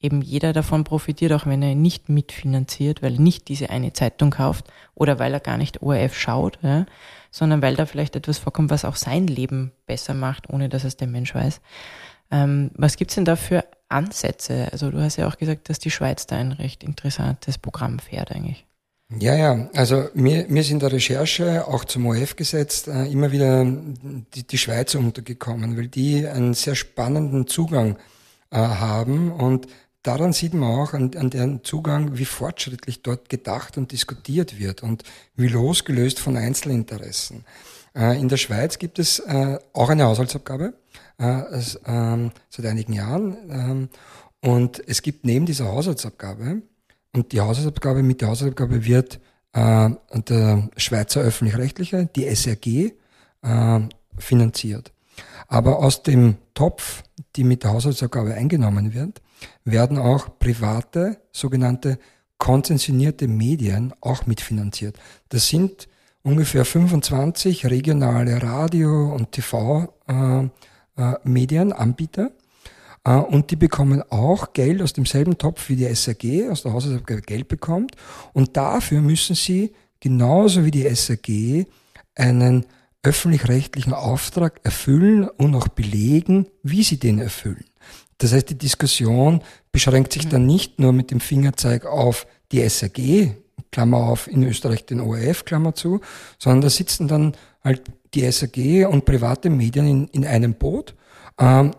[0.00, 4.30] eben jeder davon profitiert, auch wenn er nicht mitfinanziert, weil er nicht diese eine Zeitung
[4.30, 6.86] kauft oder weil er gar nicht ORF schaut, ja,
[7.32, 10.96] sondern weil da vielleicht etwas vorkommt, was auch sein Leben besser macht, ohne dass es
[10.96, 11.60] der Mensch weiß.
[12.30, 14.68] Ähm, was gibt's denn da für Ansätze?
[14.70, 18.30] Also du hast ja auch gesagt, dass die Schweiz da ein recht interessantes Programm fährt
[18.30, 18.66] eigentlich.
[19.18, 23.64] Ja, ja, also mir, mir ist der Recherche auch zum OF gesetzt äh, immer wieder
[23.64, 27.98] die, die Schweizer untergekommen, weil die einen sehr spannenden Zugang
[28.50, 29.66] äh, haben und
[30.02, 34.82] daran sieht man auch an, an deren Zugang, wie fortschrittlich dort gedacht und diskutiert wird
[34.82, 35.04] und
[35.36, 37.44] wie losgelöst von Einzelinteressen.
[37.94, 40.74] Äh, in der Schweiz gibt es äh, auch eine Haushaltsabgabe
[41.18, 41.42] äh,
[41.86, 43.88] ähm, seit einigen Jahren ähm,
[44.40, 46.62] und es gibt neben dieser Haushaltsabgabe
[47.12, 49.20] und die Haushaltsabgabe, mit der Haushaltsabgabe wird
[49.54, 52.92] der Schweizer öffentlich-rechtliche, die SRG,
[54.16, 54.92] finanziert.
[55.46, 57.02] Aber aus dem Topf,
[57.36, 59.20] die mit der Haushaltsabgabe eingenommen wird,
[59.64, 61.98] werden auch private, sogenannte
[62.38, 64.96] konzessionierte Medien auch mitfinanziert.
[65.28, 65.88] Das sind
[66.22, 72.30] ungefähr 25 regionale Radio- und TV-Medienanbieter, äh, äh,
[73.04, 77.22] äh, und die bekommen auch Geld aus demselben Topf wie die SAG, aus der Haushaltsabgabe
[77.22, 77.96] Geld bekommt.
[78.32, 81.66] Und dafür müssen sie genauso wie die SAG
[82.14, 82.66] einen
[83.02, 87.64] öffentlich-rechtlichen Auftrag erfüllen und auch belegen, wie sie den erfüllen.
[88.22, 93.34] Das heißt, die Diskussion beschränkt sich dann nicht nur mit dem Fingerzeig auf die SAG,
[93.72, 96.00] Klammer auf, in Österreich den ORF, Klammer zu,
[96.38, 97.32] sondern da sitzen dann
[97.64, 97.82] halt
[98.14, 100.94] die SAG und private Medien in, in einem Boot
[101.36, 101.72] ähm,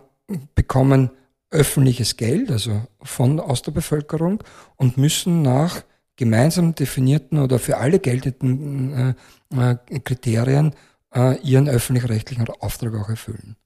[0.54, 1.10] bekommen
[1.50, 4.44] öffentliches Geld, also von aus der Bevölkerung
[4.76, 5.82] und müssen nach
[6.16, 9.16] gemeinsam definierten oder für alle geltenden
[9.50, 10.74] äh, äh, Kriterien
[11.14, 13.56] äh, ihren öffentlich-rechtlichen Auftrag auch erfüllen.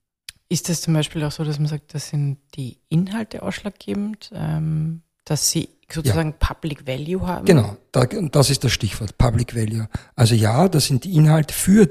[0.48, 5.02] Ist das zum Beispiel auch so, dass man sagt, das sind die Inhalte ausschlaggebend, ähm,
[5.24, 6.46] dass sie sozusagen ja.
[6.46, 7.44] Public Value haben?
[7.44, 9.88] Genau, da, das ist das Stichwort, Public Value.
[10.16, 11.90] Also ja, das sind die Inhalte für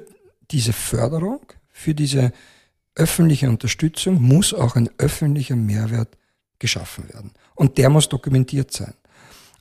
[0.49, 2.31] diese Förderung, für diese
[2.95, 6.17] öffentliche Unterstützung muss auch ein öffentlicher Mehrwert
[6.59, 7.31] geschaffen werden.
[7.53, 8.93] Und der muss dokumentiert sein.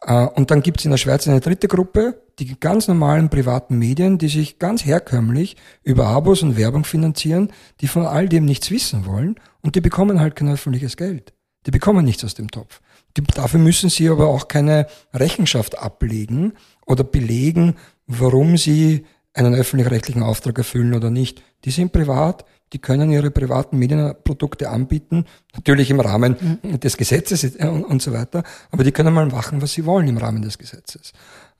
[0.02, 3.78] Äh, und dann gibt es in der Schweiz eine dritte Gruppe, die ganz normalen privaten
[3.78, 8.70] Medien, die sich ganz herkömmlich über Abos und Werbung finanzieren, die von all dem nichts
[8.70, 11.32] wissen wollen und die bekommen halt kein öffentliches Geld.
[11.66, 12.80] Die bekommen nichts aus dem Topf.
[13.16, 16.52] Die, dafür müssen sie aber auch keine Rechenschaft ablegen
[16.84, 21.42] oder belegen, warum sie einen öffentlich-rechtlichen Auftrag erfüllen oder nicht.
[21.64, 26.80] Die sind privat, die können ihre privaten Medienprodukte anbieten, natürlich im Rahmen mhm.
[26.80, 30.16] des Gesetzes und, und, so weiter, aber die können mal machen, was sie wollen im
[30.16, 31.12] Rahmen des Gesetzes.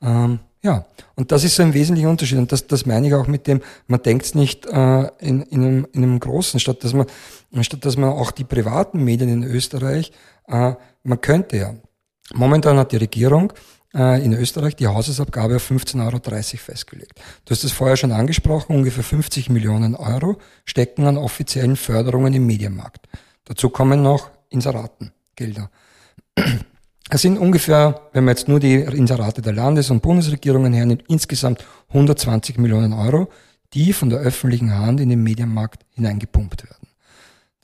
[0.02, 0.84] Ähm, ja,
[1.14, 2.38] und das ist so ein wesentlicher Unterschied.
[2.38, 5.64] Und das, das meine ich auch mit dem, man denkt es nicht äh, in, in,
[5.64, 7.06] einem, in einem Großen, statt dass man,
[7.60, 10.12] statt dass man auch die privaten Medien in Österreich,
[10.48, 11.74] äh, man könnte ja.
[12.34, 13.52] Momentan hat die Regierung
[13.96, 16.18] äh, in Österreich die Haushaltsabgabe auf 15,30 Euro
[16.58, 17.20] festgelegt.
[17.44, 22.46] Du hast es vorher schon angesprochen, ungefähr 50 Millionen Euro stecken an offiziellen Förderungen im
[22.46, 23.08] Medienmarkt.
[23.44, 25.70] Dazu kommen noch Inseratengelder.
[27.08, 31.64] Es sind ungefähr, wenn man jetzt nur die Inserate der Landes- und Bundesregierungen hernimmt, insgesamt
[31.88, 33.28] 120 Millionen Euro,
[33.74, 36.85] die von der öffentlichen Hand in den Medienmarkt hineingepumpt werden.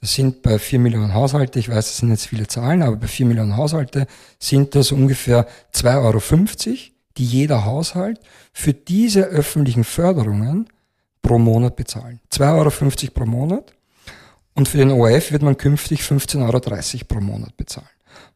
[0.02, 3.06] Das sind bei vier Millionen Haushalte, ich weiß, das sind jetzt viele Zahlen, aber bei
[3.06, 4.08] vier Millionen Haushalte
[4.40, 6.76] sind das ungefähr 2,50 Euro,
[7.16, 8.18] die jeder Haushalt
[8.52, 10.68] für diese öffentlichen Förderungen
[11.22, 12.18] pro Monat bezahlen.
[12.32, 13.72] 2,50 Euro pro Monat.
[14.54, 16.42] Und für den ORF wird man künftig 15,30
[16.94, 17.86] Euro pro Monat bezahlen.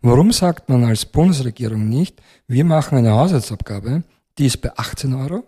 [0.02, 4.04] Warum sagt man als Bundesregierung nicht, wir machen eine Haushaltsabgabe,
[4.38, 5.42] die ist bei 18 Euro,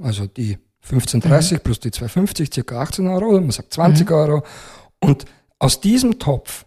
[0.00, 0.56] also die
[0.88, 1.60] 15,30 mhm.
[1.64, 4.14] plus die 2,50, circa 18 Euro, oder man sagt 20 mhm.
[4.14, 4.42] Euro.
[5.00, 5.26] Und
[5.58, 6.66] aus diesem Topf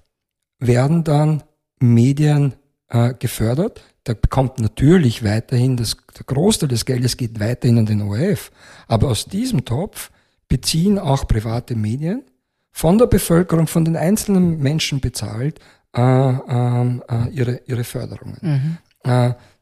[0.60, 1.43] werden dann
[1.80, 2.54] Medien
[2.89, 3.84] äh, gefördert.
[4.04, 8.51] Da bekommt natürlich weiterhin das, der Großteil des Geldes geht weiterhin an den ORF.
[8.88, 10.12] Aber aus diesem Topf
[10.47, 12.23] beziehen auch private Medien
[12.71, 15.60] von der Bevölkerung, von den einzelnen Menschen bezahlt,
[15.95, 18.38] äh, äh, äh ihre, ihre Förderungen.
[18.41, 18.77] Mhm.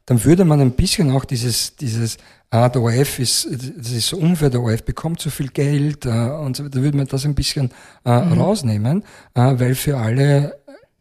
[0.10, 2.18] Dann würde man ein bisschen auch dieses, dieses
[2.50, 6.10] ah, der ORF ist, das ist so unfair, der ORF bekommt so viel Geld äh,
[6.10, 7.70] und so weiter, würde man das ein bisschen
[8.06, 8.42] äh, mhm.
[8.42, 9.04] rausnehmen,
[9.36, 10.58] äh, weil für alle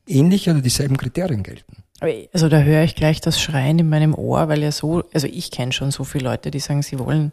[0.06, 1.84] ähnliche oder dieselben Kriterien gelten.
[2.34, 5.50] Also da höre ich gleich das Schreien in meinem Ohr, weil ja so, also ich
[5.50, 7.30] kenne schon so viele Leute, die sagen, sie wollen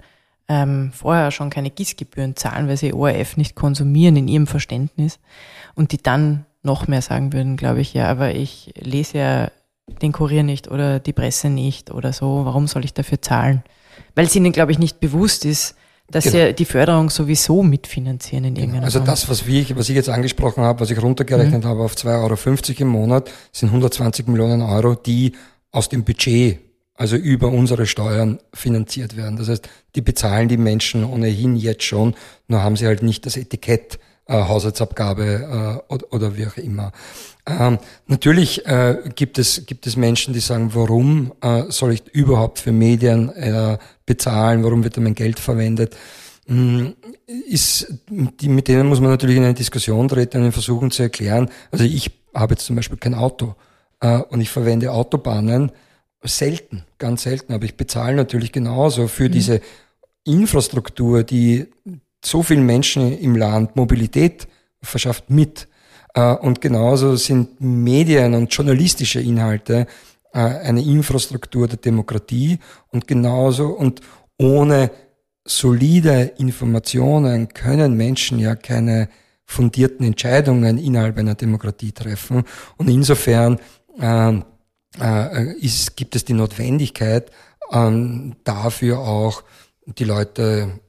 [0.47, 5.19] ähm, vorher schon keine GIS-Gebühren zahlen, weil sie ORF nicht konsumieren in ihrem Verständnis
[5.75, 9.51] und die dann noch mehr sagen würden, glaube ich, ja, aber ich lese ja
[10.01, 13.63] den Kurier nicht oder die Presse nicht oder so, warum soll ich dafür zahlen?
[14.15, 15.75] Weil es ihnen, glaube ich, nicht bewusst ist,
[16.09, 16.47] dass genau.
[16.47, 18.63] sie die Förderung sowieso mitfinanzieren in genau.
[18.63, 19.07] irgendeiner Also Form.
[19.07, 21.67] das, was, wir, was ich jetzt angesprochen habe, was ich runtergerechnet mhm.
[21.67, 25.33] habe auf 2,50 Euro im Monat, sind 120 Millionen Euro, die
[25.71, 26.59] aus dem Budget,
[26.93, 29.37] also über unsere Steuern finanziert werden.
[29.37, 32.15] Das heißt, die bezahlen die Menschen ohnehin jetzt schon,
[32.47, 33.99] nur haben sie halt nicht das Etikett
[34.33, 36.91] Haushaltsabgabe äh, oder, oder wie auch immer.
[37.45, 42.59] Ähm, natürlich äh, gibt es gibt es Menschen, die sagen, warum äh, soll ich überhaupt
[42.59, 44.63] für Medien äh, bezahlen?
[44.63, 45.95] Warum wird da mein Geld verwendet?
[46.47, 46.89] Mm,
[47.47, 51.49] ist, die, mit denen muss man natürlich in eine Diskussion treten und versuchen zu erklären.
[51.71, 53.55] Also ich habe jetzt zum Beispiel kein Auto
[53.99, 55.71] äh, und ich verwende Autobahnen
[56.23, 59.31] selten, ganz selten, aber ich bezahle natürlich genauso für mhm.
[59.31, 59.61] diese
[60.23, 61.67] Infrastruktur, die
[62.25, 64.47] so vielen Menschen im Land Mobilität
[64.81, 65.67] verschafft mit.
[66.13, 69.87] Äh, und genauso sind Medien und journalistische Inhalte
[70.33, 72.59] äh, eine Infrastruktur der Demokratie
[72.91, 74.01] und genauso und
[74.37, 74.91] ohne
[75.45, 79.09] solide Informationen können Menschen ja keine
[79.45, 82.43] fundierten Entscheidungen innerhalb einer Demokratie treffen.
[82.77, 83.59] Und insofern
[83.99, 84.39] äh,
[84.99, 87.31] äh, ist, gibt es die Notwendigkeit,
[87.71, 87.91] äh,
[88.43, 89.43] dafür auch
[89.85, 90.79] die Leute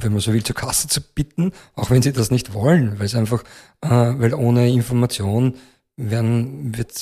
[0.00, 3.06] wenn man so will, zur Kasse zu bitten, auch wenn sie das nicht wollen, weil
[3.06, 3.42] es einfach,
[3.80, 5.54] äh, weil ohne Information
[5.96, 6.92] werden, wird,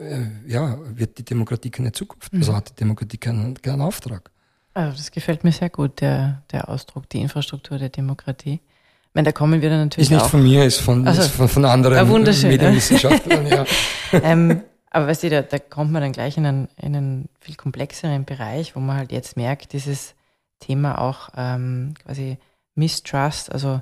[0.00, 2.40] äh, ja, wird die Demokratie keine Zukunft, mhm.
[2.40, 4.30] also hat die Demokratie keinen, keinen Auftrag.
[4.72, 8.54] Also das gefällt mir sehr gut, der, der Ausdruck, die Infrastruktur der Demokratie.
[8.54, 10.10] Ich meine, da kommen wir dann natürlich.
[10.10, 10.30] Ist nicht auch.
[10.30, 13.64] von mir, ist von, also, ist von, von anderen ah, Medienwissenschaftlern, ja.
[14.12, 17.54] ähm, aber weißt du, da, da kommt man dann gleich in einen, in einen viel
[17.54, 20.14] komplexeren Bereich, wo man halt jetzt merkt, dieses,
[20.60, 22.38] Thema auch ähm, quasi
[22.74, 23.80] Mistrust, also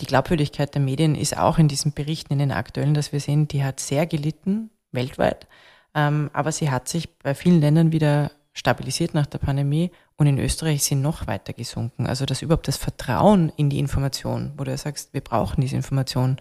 [0.00, 3.48] die Glaubwürdigkeit der Medien ist auch in diesen Berichten, in den aktuellen, dass wir sehen,
[3.48, 5.46] die hat sehr gelitten weltweit,
[5.94, 10.38] ähm, aber sie hat sich bei vielen Ländern wieder stabilisiert nach der Pandemie und in
[10.38, 12.06] Österreich sind noch weiter gesunken.
[12.06, 15.76] Also dass überhaupt das Vertrauen in die Information, wo du ja sagst, wir brauchen diese
[15.76, 16.36] Information,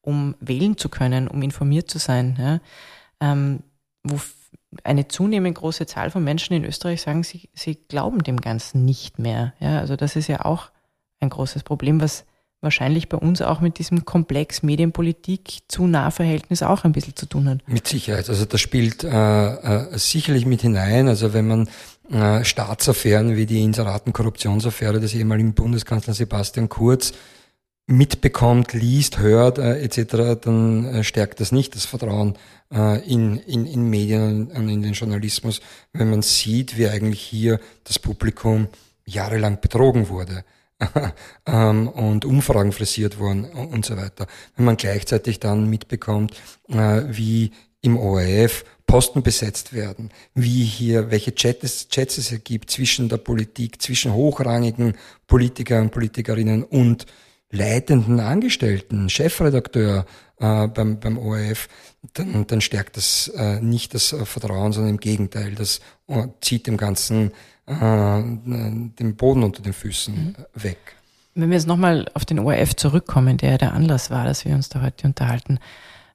[0.00, 2.60] um wählen zu können, um informiert zu sein, ja,
[3.20, 3.62] ähm,
[4.02, 4.18] wo
[4.84, 9.18] eine zunehmend große Zahl von Menschen in Österreich sagen, sie, sie glauben dem Ganzen nicht
[9.18, 9.54] mehr.
[9.60, 10.70] Ja, also das ist ja auch
[11.20, 12.24] ein großes Problem, was
[12.60, 17.48] wahrscheinlich bei uns auch mit diesem Komplex Medienpolitik zu Nahverhältnis auch ein bisschen zu tun
[17.48, 17.68] hat.
[17.68, 18.28] Mit Sicherheit.
[18.28, 21.08] Also das spielt äh, äh, sicherlich mit hinein.
[21.08, 21.68] Also wenn man
[22.10, 27.12] äh, Staatsaffären wie die Inseraten-Korruptionsaffäre des ehemaligen Bundeskanzlers Sebastian Kurz
[27.88, 32.36] mitbekommt, liest, hört äh, etc., dann äh, stärkt das nicht das Vertrauen
[32.72, 35.60] äh, in, in, in Medien und in den Journalismus,
[35.92, 38.68] wenn man sieht, wie eigentlich hier das Publikum
[39.06, 40.44] jahrelang betrogen wurde
[41.46, 44.26] ähm, und Umfragen frisiert wurden und so weiter.
[44.54, 46.34] Wenn man gleichzeitig dann mitbekommt,
[46.68, 53.08] äh, wie im ORF Posten besetzt werden, wie hier, welche Chats, Chats es gibt zwischen
[53.08, 54.94] der Politik, zwischen hochrangigen
[55.26, 57.06] Politikern und Politikerinnen und
[57.50, 60.04] leitenden Angestellten, Chefredakteur
[60.38, 61.68] äh, beim, beim ORF,
[62.14, 66.76] dann, dann stärkt das äh, nicht das Vertrauen, sondern im Gegenteil, das äh, zieht dem
[66.76, 67.32] Ganzen
[67.66, 70.34] äh, den Boden unter den Füßen mhm.
[70.54, 70.78] weg.
[71.34, 74.68] Wenn wir jetzt nochmal auf den ORF zurückkommen, der der Anlass war, dass wir uns
[74.68, 75.58] da heute unterhalten.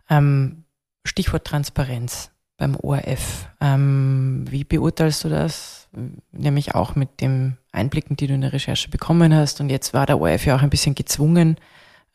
[0.10, 0.66] Ähm,
[1.06, 3.48] Stichwort Transparenz beim ORF.
[3.62, 5.88] Ähm, wie beurteilst du das?
[6.32, 9.60] Nämlich auch mit den Einblicken, die du in der Recherche bekommen hast.
[9.60, 11.58] Und jetzt war der ORF ja auch ein bisschen gezwungen,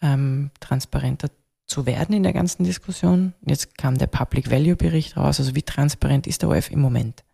[0.00, 1.28] ähm, transparenter
[1.66, 3.34] zu werden in der ganzen Diskussion.
[3.44, 5.38] Jetzt kam der Public Value Bericht raus.
[5.38, 7.24] Also wie transparent ist der ORF im Moment?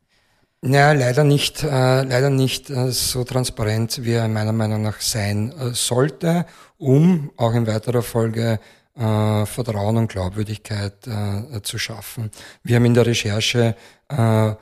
[0.66, 5.52] Ja, leider nicht, äh, leider nicht äh, so transparent, wie er meiner Meinung nach sein
[5.52, 6.46] äh, sollte,
[6.78, 8.58] um auch in weiterer Folge
[8.96, 12.30] äh, Vertrauen und Glaubwürdigkeit äh, zu schaffen.
[12.62, 13.76] Wir haben in der Recherche
[14.08, 14.54] äh,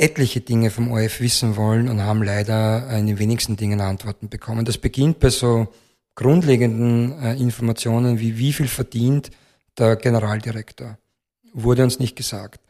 [0.00, 4.64] etliche Dinge vom ORF wissen wollen und haben leider in den wenigsten Dingen Antworten bekommen.
[4.64, 5.68] Das beginnt bei so
[6.14, 9.30] grundlegenden äh, Informationen wie wie viel verdient
[9.78, 10.98] der Generaldirektor.
[11.52, 12.60] Wurde uns nicht gesagt.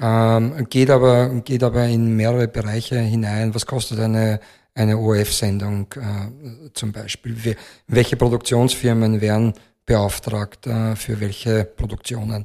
[0.00, 3.54] Ähm, geht aber geht aber in mehrere Bereiche hinein.
[3.54, 4.40] Was kostet eine
[4.74, 7.56] eine ORF-Sendung äh, zum Beispiel?
[7.88, 9.52] welche Produktionsfirmen werden
[9.84, 12.44] beauftragt äh, für welche Produktionen?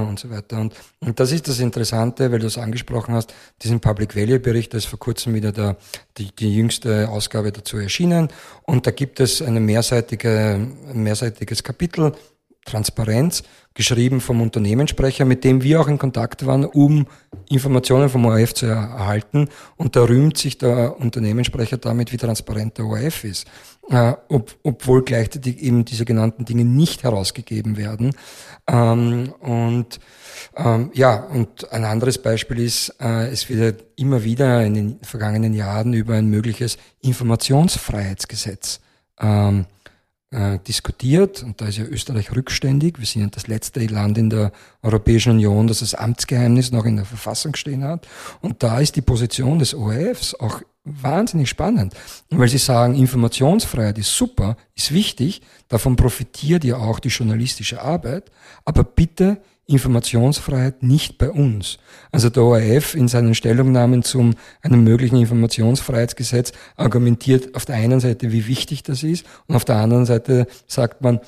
[0.00, 0.60] Und so weiter.
[0.60, 4.72] Und, und das ist das Interessante, weil du es angesprochen hast, diesen Public Value Bericht,
[4.72, 5.76] da ist vor kurzem wieder der,
[6.18, 8.28] die, die jüngste Ausgabe dazu erschienen
[8.62, 10.54] und da gibt es eine mehrseitige,
[10.88, 12.12] ein mehrseitiges Kapitel
[12.64, 13.42] Transparenz,
[13.74, 17.06] geschrieben vom Unternehmenssprecher, mit dem wir auch in Kontakt waren, um
[17.48, 19.48] Informationen vom ORF zu erhalten.
[19.76, 23.46] Und da rühmt sich der Unternehmenssprecher damit, wie transparent der ORF ist.
[23.88, 28.14] Äh, ob, obwohl gleichzeitig eben diese genannten Dinge nicht herausgegeben werden.
[28.68, 29.98] Ähm, und
[30.56, 35.52] ähm, ja, und ein anderes Beispiel ist, äh, es wird immer wieder in den vergangenen
[35.52, 38.80] Jahren über ein mögliches Informationsfreiheitsgesetz
[39.20, 39.66] ähm,
[40.32, 41.42] äh, diskutiert.
[41.42, 42.98] Und da ist ja Österreich rückständig.
[42.98, 44.52] Wir sind ja das letzte Land in der
[44.82, 48.08] Europäischen Union, das das Amtsgeheimnis noch in der Verfassung stehen hat.
[48.40, 51.94] Und da ist die Position des ORFs auch wahnsinnig spannend,
[52.30, 58.32] weil sie sagen, Informationsfreiheit ist super, ist wichtig, davon profitiert ja auch die journalistische Arbeit,
[58.64, 61.78] aber bitte Informationsfreiheit nicht bei uns.
[62.10, 68.32] Also der ORF in seinen Stellungnahmen zum einem möglichen Informationsfreiheitsgesetz argumentiert auf der einen Seite,
[68.32, 71.20] wie wichtig das ist, und auf der anderen Seite sagt man,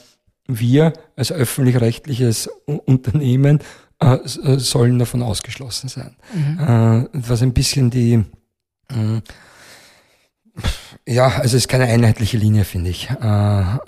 [0.47, 3.61] wir als öffentlich-rechtliches Unternehmen
[4.01, 6.17] äh, äh sollen davon ausgeschlossen sein.
[6.35, 6.59] Mhm.
[6.59, 8.25] Äh, was ein bisschen die
[8.91, 9.21] äh,
[11.07, 13.11] ja, also es ist keine einheitliche Linie, finde ich.
[13.11, 13.15] Äh,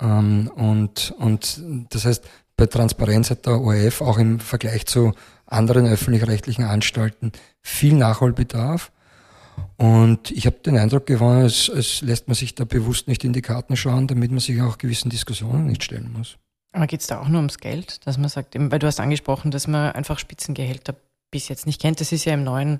[0.01, 2.23] ähm, und, und das heißt,
[2.57, 5.13] bei Transparenz hat der ORF auch im Vergleich zu
[5.45, 7.31] anderen öffentlich-rechtlichen Anstalten
[7.61, 8.91] viel Nachholbedarf.
[9.77, 13.33] Und ich habe den Eindruck gewonnen, es, es lässt man sich da bewusst nicht in
[13.33, 16.37] die Karten schauen, damit man sich auch gewissen Diskussionen nicht stellen muss.
[16.73, 19.51] Aber geht es da auch nur ums Geld, dass man sagt, weil du hast angesprochen,
[19.51, 20.95] dass man einfach Spitzengehälter
[21.31, 22.01] bis jetzt nicht kennt.
[22.01, 22.79] Das ist ja im neuen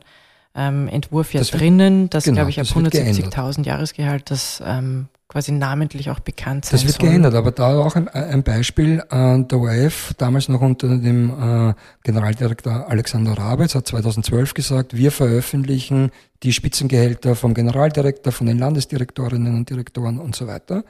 [0.58, 5.52] ähm, Entwurf ja das drinnen, das genau, glaube ich ab 170.000 Jahresgehalt, das ähm, quasi
[5.52, 7.10] namentlich auch bekannt sein Das wird soll.
[7.10, 11.74] geändert, aber da auch ein, ein Beispiel, äh, der ORF, damals noch unter dem äh,
[12.04, 16.12] Generaldirektor Alexander Rabitz, hat 2012 gesagt, wir veröffentlichen
[16.44, 20.84] die Spitzengehälter vom Generaldirektor, von den Landesdirektorinnen und Direktoren und so weiter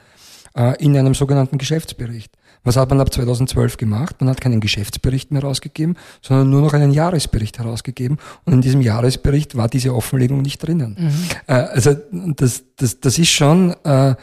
[0.56, 2.32] äh, in einem sogenannten Geschäftsbericht.
[2.64, 4.16] Was hat man ab 2012 gemacht?
[4.20, 8.18] Man hat keinen Geschäftsbericht mehr rausgegeben, sondern nur noch einen Jahresbericht herausgegeben.
[8.44, 10.96] Und in diesem Jahresbericht war diese Offenlegung nicht drinnen.
[10.98, 11.28] Mhm.
[11.46, 14.14] Äh, also das, das, das ist schon, äh,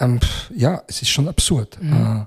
[0.00, 0.20] ähm,
[0.54, 1.78] ja, es ist schon absurd.
[1.80, 1.92] Mhm.
[1.92, 2.26] Äh,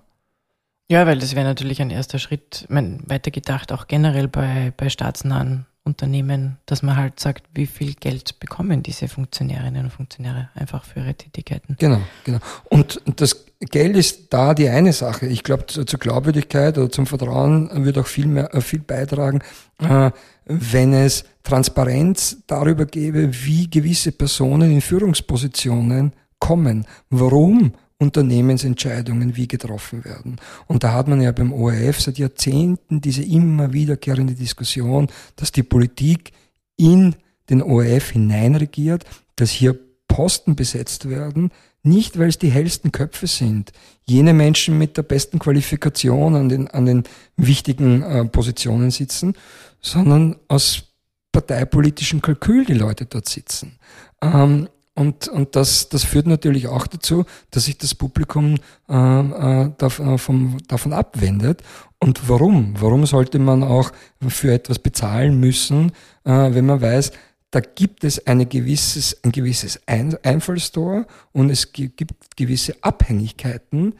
[0.90, 5.66] ja, weil das wäre natürlich ein erster Schritt, mein, weitergedacht, auch generell bei, bei staatsnahen
[5.88, 11.00] Unternehmen, dass man halt sagt, wie viel Geld bekommen diese Funktionärinnen und Funktionäre einfach für
[11.00, 11.76] ihre Tätigkeiten.
[11.80, 12.40] Genau, genau.
[12.70, 15.26] Und das Geld ist da die eine Sache.
[15.26, 19.40] Ich glaube, zur Glaubwürdigkeit oder zum Vertrauen wird auch viel mehr, äh, viel beitragen,
[19.80, 20.12] äh,
[20.46, 26.86] wenn es Transparenz darüber gäbe, wie gewisse Personen in Führungspositionen kommen.
[27.10, 30.38] Warum Unternehmensentscheidungen wie getroffen werden.
[30.68, 35.64] Und da hat man ja beim ORF seit Jahrzehnten diese immer wiederkehrende Diskussion, dass die
[35.64, 36.32] Politik
[36.76, 37.16] in
[37.50, 39.78] den ORF hineinregiert, dass hier
[40.08, 41.52] Posten besetzt werden,
[41.84, 43.72] nicht weil es die hellsten Köpfe sind,
[44.06, 47.04] jene Menschen mit der besten Qualifikation an den, an den
[47.36, 49.34] wichtigen äh, Positionen sitzen,
[49.82, 50.84] sondern aus
[51.32, 53.80] parteipolitischem Kalkül die Leute dort sitzen.
[54.22, 58.56] Ähm, und, und das, das führt natürlich auch dazu, dass sich das Publikum
[58.90, 61.62] ähm, äh, davon, davon abwendet.
[62.00, 62.74] Und warum?
[62.80, 63.92] Warum sollte man auch
[64.28, 65.92] für etwas bezahlen müssen,
[66.24, 67.12] äh, wenn man weiß,
[67.52, 73.94] da gibt es eine gewisses, ein gewisses ein Einfallstor und es gibt gewisse Abhängigkeiten,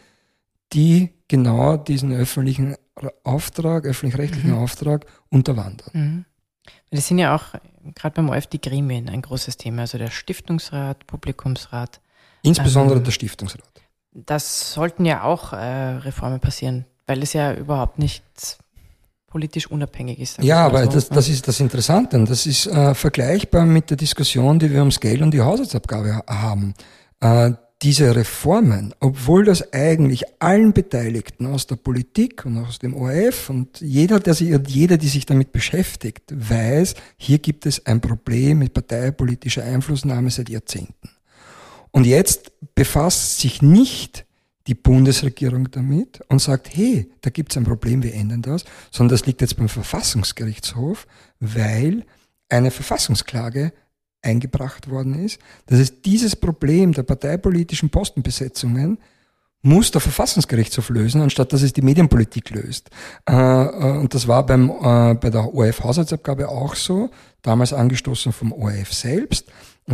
[0.74, 2.76] die genau diesen öffentlichen
[3.24, 4.58] Auftrag, öffentlich-rechtlichen mhm.
[4.58, 5.92] Auftrag unterwandern.
[5.94, 6.26] Mhm.
[6.92, 7.44] Das sind ja auch
[7.96, 12.00] gerade beim OF die Gremien ein großes Thema, also der Stiftungsrat, Publikumsrat.
[12.44, 13.64] Insbesondere ähm, der Stiftungsrat.
[14.14, 18.24] Das sollten ja auch äh, Reformen passieren, weil es ja überhaupt nicht
[19.28, 20.42] politisch unabhängig ist.
[20.42, 20.92] Ja, aber so.
[20.92, 22.24] das, das ist das Interessante.
[22.24, 26.74] Das ist äh, vergleichbar mit der Diskussion, die wir ums Geld und die Haushaltsabgabe haben.
[27.20, 27.52] Äh,
[27.84, 33.82] diese Reformen, obwohl das eigentlich allen Beteiligten aus der Politik und aus dem ORF und
[33.82, 38.74] jeder, der sich, jeder, die sich damit beschäftigt, weiß, hier gibt es ein Problem mit
[38.74, 41.10] parteipolitischer Einflussnahme seit Jahrzehnten.
[41.92, 44.26] Und jetzt befasst sich nicht
[44.66, 49.18] die Bundesregierung damit und sagt, hey, da gibt es ein Problem, wir ändern das, sondern
[49.18, 51.08] das liegt jetzt beim Verfassungsgerichtshof,
[51.40, 52.06] weil
[52.50, 53.72] eine Verfassungsklage
[54.28, 55.40] eingebracht worden ist.
[55.66, 59.00] Das heißt, dieses Problem der parteipolitischen Postenbesetzungen
[59.62, 62.90] muss der Verfassungsgerichtshof lösen, anstatt dass es die Medienpolitik löst.
[63.28, 67.10] Äh, äh, und das war beim, äh, bei der ORF-Haushaltsabgabe auch so,
[67.42, 69.48] damals angestoßen vom ORF selbst,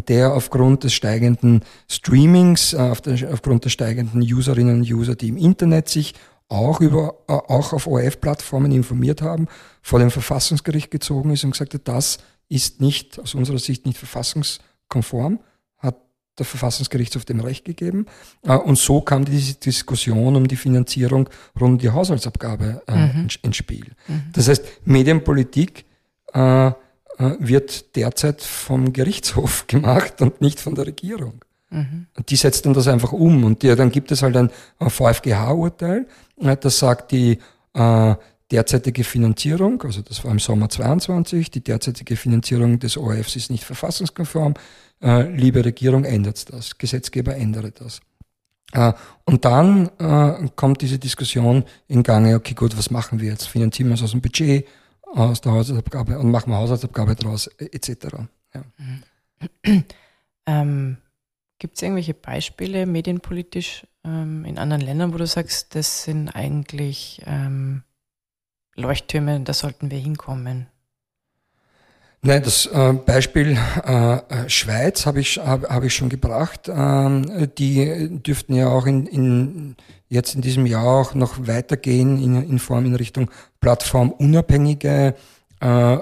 [0.08, 6.16] der aufgrund des steigenden Streamings, aufgrund der steigenden Userinnen und User, die im Internet sich
[6.50, 9.48] auch über, auch auf ORF-Plattformen informiert haben,
[9.84, 12.18] vor dem Verfassungsgericht gezogen ist und gesagt hat, das
[12.50, 15.40] ist nicht, aus unserer Sicht nicht verfassungskonform,
[15.78, 15.98] hat
[16.38, 18.06] der Verfassungsgerichtshof dem Recht gegeben.
[18.44, 21.30] Äh, und so kam diese Diskussion um die Finanzierung
[21.60, 23.28] rund um die Haushaltsabgabe äh, mhm.
[23.42, 23.88] ins Spiel.
[24.08, 24.24] Mhm.
[24.34, 25.86] Das heißt, Medienpolitik
[26.34, 26.72] äh,
[27.18, 31.46] wird derzeit vom Gerichtshof gemacht und nicht von der Regierung.
[31.70, 32.08] Mhm.
[32.16, 33.44] Und die setzt dann das einfach um.
[33.44, 37.40] Und die, dann gibt es halt ein VfGH-Urteil, das sagt, die
[37.74, 38.16] äh,
[38.54, 43.64] derzeitige Finanzierung, also das war im Sommer 22, die derzeitige Finanzierung des ORFs ist nicht
[43.64, 44.54] verfassungskonform.
[45.02, 46.78] Äh, liebe Regierung, ändert das.
[46.78, 48.00] Gesetzgeber ändere das.
[48.74, 48.94] Äh,
[49.26, 53.48] und dann äh, kommt diese Diskussion in Gange, okay gut, was machen wir jetzt?
[53.48, 54.68] Finanzieren wir es aus dem Budget,
[55.02, 58.08] aus der Haushaltsabgabe und machen wir Haushaltsabgabe draus, etc.
[58.54, 58.64] Ja.
[60.46, 60.98] Ähm,
[61.58, 67.22] Gibt es irgendwelche Beispiele medienpolitisch ähm, in anderen Ländern, wo du sagst, das sind eigentlich
[67.26, 67.84] ähm,
[68.76, 70.68] Leuchttürme, da sollten wir hinkommen?
[72.26, 76.72] Nein, das äh, Beispiel äh, äh, Schweiz habe ich, hab, ich schon gebracht.
[76.74, 79.76] Ähm, die dürften ja auch in, in,
[80.08, 85.16] jetzt in diesem Jahr auch noch weitergehen in, in Form in Richtung plattformunabhängige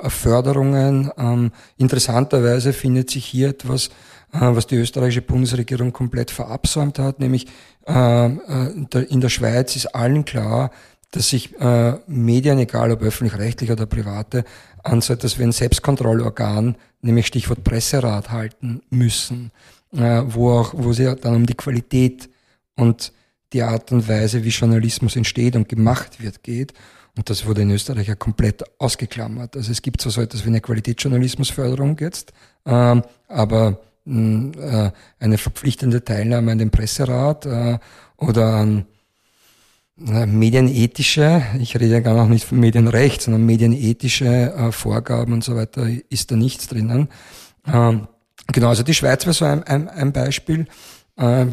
[0.07, 1.11] Förderungen.
[1.19, 3.91] Ähm, interessanterweise findet sich hier etwas,
[4.31, 7.45] was die österreichische Bundesregierung komplett verabsäumt hat, nämlich
[7.85, 10.71] in der Schweiz ist allen klar,
[11.11, 14.45] dass sich äh, Medien, egal ob öffentlich-rechtlich oder private,
[14.83, 19.51] an so etwas wie ein Selbstkontrollorgan, nämlich Stichwort Presserat halten müssen,
[19.93, 22.29] äh, wo auch, wo sie dann um die Qualität
[22.75, 23.11] und
[23.53, 26.73] die Art und Weise, wie Journalismus entsteht und gemacht wird, geht.
[27.17, 29.57] Und das wurde in Österreich ja komplett ausgeklammert.
[29.57, 32.31] Also es gibt zwar so etwas wie eine Qualitätsjournalismusförderung jetzt,
[32.65, 37.79] ähm, aber mh, äh, eine verpflichtende Teilnahme an dem Presserat äh,
[38.15, 38.85] oder an
[40.05, 45.55] medienethische, ich rede ja gar noch nicht von Medienrecht, sondern medienethische äh, Vorgaben und so
[45.55, 47.09] weiter, ist da nichts drinnen.
[47.71, 48.07] Ähm,
[48.47, 50.65] genau, also die Schweiz wäre so ein, ein, ein Beispiel.
[51.17, 51.45] Äh,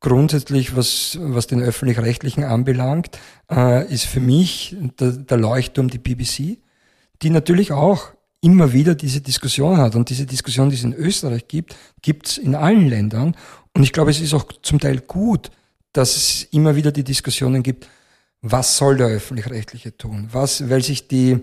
[0.00, 3.18] grundsätzlich, was, was den öffentlich-rechtlichen anbelangt,
[3.50, 6.58] äh, ist für mich der, der Leuchtturm die BBC,
[7.22, 8.08] die natürlich auch
[8.42, 9.94] immer wieder diese Diskussion hat.
[9.94, 13.34] Und diese Diskussion, die es in Österreich gibt, gibt es in allen Ländern.
[13.74, 15.50] Und ich glaube, es ist auch zum Teil gut,
[15.94, 17.88] dass es immer wieder die Diskussionen gibt,
[18.42, 20.28] was soll der öffentlich-rechtliche tun?
[20.30, 21.38] Was, weil sich die,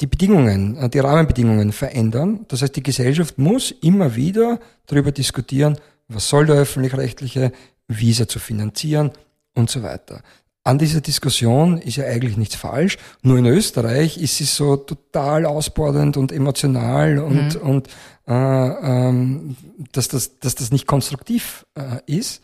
[0.00, 2.44] die Bedingungen, äh, die Rahmenbedingungen verändern.
[2.46, 7.50] Das heißt, die Gesellschaft muss immer wieder darüber diskutieren, was soll der öffentlich-rechtliche,
[7.88, 9.10] wie ist er zu finanzieren
[9.54, 10.22] und so weiter.
[10.64, 12.98] An dieser Diskussion ist ja eigentlich nichts falsch.
[13.22, 17.60] Nur in Österreich ist sie so total ausbordernd und emotional und, mhm.
[17.60, 17.88] und
[18.28, 19.56] äh, ähm,
[19.90, 22.42] dass, das, dass das nicht konstruktiv äh, ist.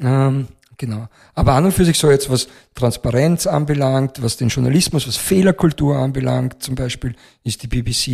[0.00, 0.48] Ähm,
[0.78, 1.08] Genau.
[1.34, 5.96] Aber an und für sich so jetzt, was Transparenz anbelangt, was den Journalismus, was Fehlerkultur
[5.96, 8.08] anbelangt, zum Beispiel, ist die BBC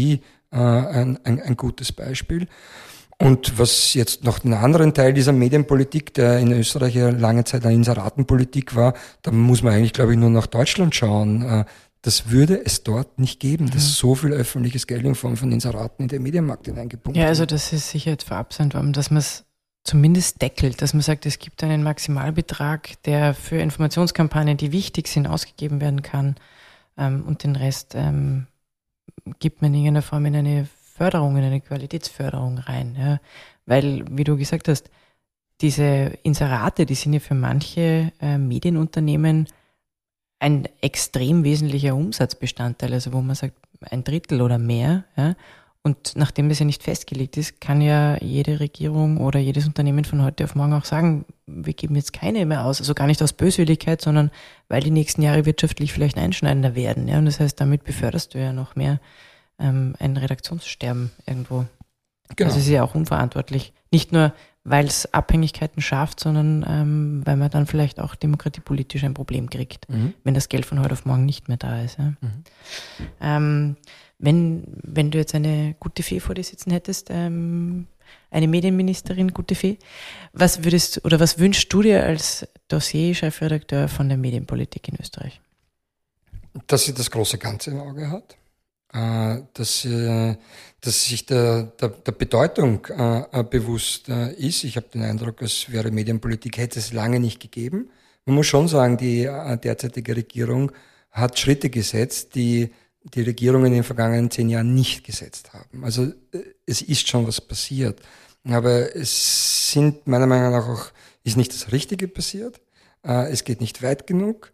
[0.51, 2.49] äh, ein, ein, ein gutes Beispiel.
[3.19, 7.65] Und was jetzt noch den anderen Teil dieser Medienpolitik, der in Österreich ja lange Zeit
[7.65, 11.43] eine Inseratenpolitik war, da muss man eigentlich, glaube ich, nur nach Deutschland schauen.
[11.43, 11.65] Äh,
[12.01, 13.89] das würde es dort nicht geben, dass mhm.
[13.89, 17.25] so viel öffentliches Geld in Form von Inseraten in den Medienmarkt hineingepunktet wird.
[17.25, 19.45] Ja, also das ist sicher jetzt verabsäumt worden, dass man es
[19.85, 25.27] zumindest deckelt, dass man sagt, es gibt einen Maximalbetrag, der für Informationskampagnen, die wichtig sind,
[25.27, 26.37] ausgegeben werden kann
[26.97, 28.47] ähm, und den Rest ähm,
[29.39, 30.67] gibt man in irgendeiner Form in eine
[30.97, 32.97] Förderung, in eine Qualitätsförderung rein.
[32.99, 33.21] Ja?
[33.67, 34.91] Weil, wie du gesagt hast,
[35.61, 39.49] diese Inserate, die sind ja für manche äh, Medienunternehmen
[40.41, 45.05] ein extrem wesentlicher Umsatzbestandteil, also wo man sagt, ein Drittel oder mehr.
[45.17, 45.35] Ja?
[45.87, 50.23] Und nachdem das ja nicht festgelegt ist, kann ja jede Regierung oder jedes Unternehmen von
[50.23, 52.81] heute auf morgen auch sagen, wir geben jetzt keine mehr aus.
[52.81, 54.31] Also gar nicht aus Böswilligkeit, sondern
[54.69, 57.07] weil die nächsten Jahre wirtschaftlich vielleicht einschneidender werden.
[57.07, 57.19] Ja?
[57.19, 58.99] Und das heißt, damit beförderst du ja noch mehr
[59.59, 61.67] ähm, ein Redaktionssterben irgendwo.
[62.35, 62.49] Genau.
[62.49, 63.75] Also es ist ja auch unverantwortlich.
[63.93, 64.33] Nicht nur,
[64.65, 69.87] weil es Abhängigkeiten schafft, sondern ähm, weil man dann vielleicht auch demokratiepolitisch ein Problem kriegt,
[69.91, 70.15] mhm.
[70.25, 71.99] wenn das Geld von heute auf morgen nicht mehr da ist.
[71.99, 72.15] Ja?
[72.23, 72.45] Mhm.
[73.21, 73.77] Ähm,
[74.25, 77.87] wenn, wenn du jetzt eine gute Fee vor dir sitzen hättest, ähm,
[78.31, 79.79] eine Medienministerin, gute Fee,
[80.33, 85.41] was würdest oder was wünschst du dir als Dossier-Chefredakteur von der Medienpolitik in Österreich?
[86.67, 88.37] Dass sie das große Ganze im Auge hat,
[88.93, 90.37] äh, dass, sie,
[90.81, 94.65] dass sich der, der, der Bedeutung äh, bewusst äh, ist.
[94.65, 97.91] Ich habe den Eindruck, es wäre Medienpolitik, hätte es lange nicht gegeben.
[98.25, 100.73] Man muss schon sagen, die derzeitige Regierung
[101.11, 102.71] hat Schritte gesetzt, die
[103.05, 105.85] die Regierungen in den vergangenen zehn Jahren nicht gesetzt haben.
[105.85, 108.01] Also äh, es ist schon was passiert.
[108.47, 110.91] Aber es sind meiner Meinung nach auch,
[111.23, 112.61] ist nicht das Richtige passiert.
[113.07, 114.53] Äh, es geht nicht weit genug.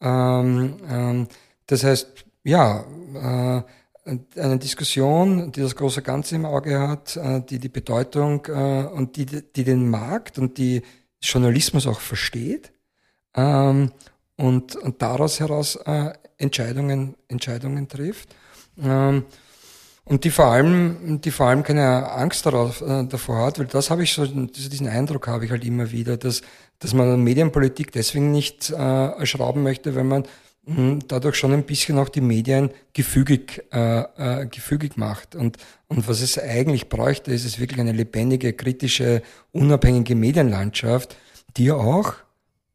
[0.00, 1.28] Ähm, ähm,
[1.66, 2.08] das heißt,
[2.44, 2.84] ja,
[3.14, 3.62] äh,
[4.36, 7.20] eine Diskussion, die das große Ganze im Auge hat,
[7.50, 10.82] die die Bedeutung und die, die den Markt und die
[11.20, 12.72] Journalismus auch versteht
[13.34, 13.92] ähm,
[14.40, 18.34] und, und daraus heraus äh, Entscheidungen, Entscheidungen trifft.
[18.82, 19.24] Ähm,
[20.04, 23.90] und die vor allem, die vor allem keine Angst darauf, äh, davor hat, weil das
[23.90, 26.40] habe ich so, diesen Eindruck habe ich halt immer wieder, dass,
[26.78, 30.24] dass man Medienpolitik deswegen nicht äh, schrauben möchte, wenn man
[30.64, 35.36] mh, dadurch schon ein bisschen auch die Medien gefügig, äh, äh, gefügig macht.
[35.36, 39.22] Und, und was es eigentlich bräuchte, ist es wirklich eine lebendige, kritische,
[39.52, 41.14] unabhängige Medienlandschaft,
[41.56, 42.14] die auch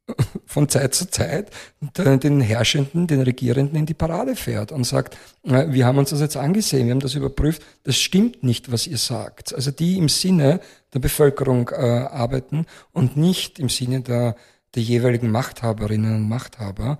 [0.45, 1.49] von Zeit zu Zeit
[1.97, 6.37] den Herrschenden, den Regierenden in die Parade fährt und sagt, wir haben uns das jetzt
[6.37, 9.53] angesehen, wir haben das überprüft, das stimmt nicht, was ihr sagt.
[9.55, 10.59] Also die im Sinne
[10.93, 14.35] der Bevölkerung äh, arbeiten und nicht im Sinne der,
[14.75, 16.99] der jeweiligen Machthaberinnen und Machthaber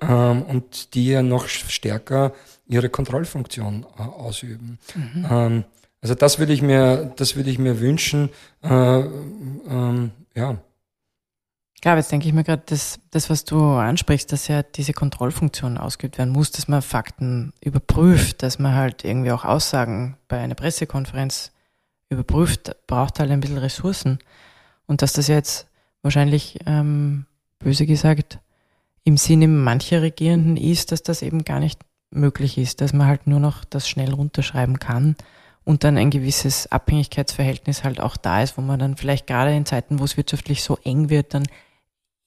[0.00, 2.32] ähm, und die ja noch stärker
[2.66, 4.78] ihre Kontrollfunktion äh, ausüben.
[4.94, 5.26] Mhm.
[5.30, 5.64] Ähm,
[6.00, 8.30] also das würde ich mir, das würde ich mir wünschen.
[8.62, 10.58] Äh, ähm, ja.
[11.84, 15.76] Aber jetzt denke ich mir gerade, das, das, was du ansprichst, dass ja diese Kontrollfunktion
[15.76, 20.54] ausgeübt werden muss, dass man Fakten überprüft, dass man halt irgendwie auch Aussagen bei einer
[20.54, 21.52] Pressekonferenz
[22.08, 24.18] überprüft, braucht halt ein bisschen Ressourcen.
[24.86, 25.66] Und dass das jetzt
[26.02, 27.26] wahrscheinlich, ähm,
[27.58, 28.38] böse gesagt,
[29.04, 33.26] im Sinne mancher Regierenden ist, dass das eben gar nicht möglich ist, dass man halt
[33.26, 35.16] nur noch das schnell runterschreiben kann
[35.64, 39.66] und dann ein gewisses Abhängigkeitsverhältnis halt auch da ist, wo man dann vielleicht gerade in
[39.66, 41.44] Zeiten, wo es wirtschaftlich so eng wird, dann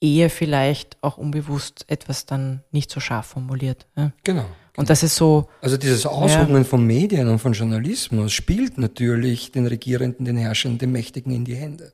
[0.01, 3.87] eher vielleicht auch unbewusst etwas dann nicht so scharf formuliert.
[3.95, 4.11] Ja?
[4.23, 4.45] Genau.
[4.75, 5.49] Und das ist so.
[5.61, 6.63] Also dieses Aushungern ja.
[6.63, 11.55] von Medien und von Journalismus spielt natürlich den Regierenden, den Herrschern, den Mächtigen in die
[11.55, 11.93] Hände.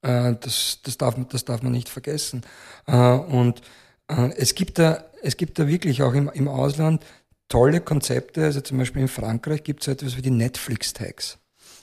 [0.00, 2.42] Äh, das, das, darf, das darf man nicht vergessen.
[2.86, 3.60] Äh, und
[4.08, 7.04] äh, es gibt da, es gibt da wirklich auch im, im Ausland
[7.48, 8.44] tolle Konzepte.
[8.44, 11.38] Also zum Beispiel in Frankreich gibt es etwas wie die Netflix-Tax.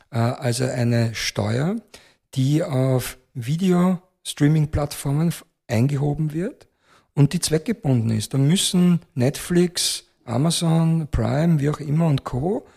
[0.09, 1.76] Also eine Steuer,
[2.36, 5.34] die auf Video-Streaming-Plattformen
[5.68, 6.68] eingehoben wird
[7.14, 8.34] und die zweckgebunden ist.
[8.34, 12.68] Da müssen Netflix, Amazon, Prime, wie auch immer und Co.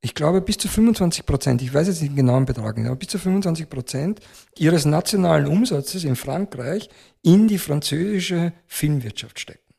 [0.00, 3.08] Ich glaube bis zu 25 Prozent, ich weiß jetzt nicht den genauen Betrag aber bis
[3.08, 4.20] zu 25 Prozent
[4.56, 6.88] ihres nationalen Umsatzes in Frankreich
[7.22, 9.74] in die französische Filmwirtschaft stecken.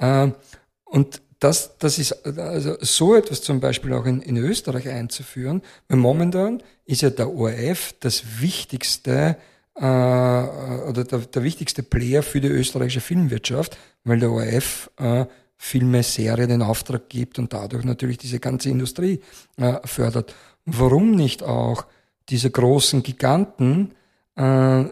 [0.00, 0.34] Ähm,
[0.84, 5.98] und das, das ist also so etwas zum Beispiel auch in, in Österreich einzuführen, weil
[5.98, 9.36] momentan ist ja der ORF das wichtigste
[9.74, 15.26] äh, oder der, der wichtigste Player für die österreichische Filmwirtschaft, weil der ORF äh,
[15.56, 19.20] Filme, Serien in Auftrag gibt und dadurch natürlich diese ganze Industrie
[19.56, 20.34] äh, fördert.
[20.64, 21.86] Warum nicht auch
[22.28, 23.92] diese großen Giganten,
[24.36, 24.84] äh,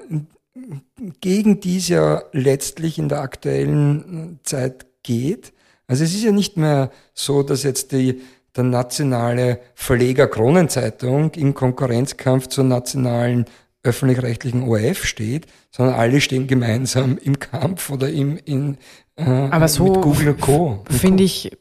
[1.21, 5.53] gegen die es ja letztlich in der aktuellen Zeit geht?
[5.91, 8.21] Also es ist ja nicht mehr so, dass jetzt die,
[8.55, 13.47] der nationale Verleger Kronenzeitung im Konkurrenzkampf zur nationalen
[13.83, 18.79] öffentlich-rechtlichen ORF steht, sondern alle stehen gemeinsam im Kampf oder im, in,
[19.17, 20.85] äh, Aber so mit Google Co.
[20.89, 21.59] Finde ich,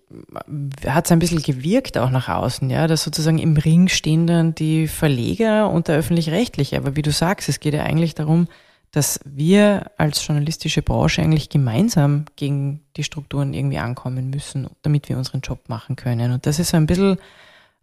[0.86, 4.54] hat es ein bisschen gewirkt auch nach außen, ja, dass sozusagen im Ring stehen dann
[4.54, 6.78] die Verleger und der öffentlich-rechtliche.
[6.78, 8.48] Aber wie du sagst, es geht ja eigentlich darum,
[8.92, 15.18] dass wir als journalistische Branche eigentlich gemeinsam gegen die Strukturen irgendwie ankommen müssen, damit wir
[15.18, 16.32] unseren Job machen können.
[16.32, 17.18] Und das ist so ein bisschen,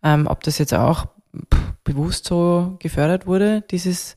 [0.03, 1.07] ähm, ob das jetzt auch
[1.85, 4.17] bewusst so gefördert wurde, dieses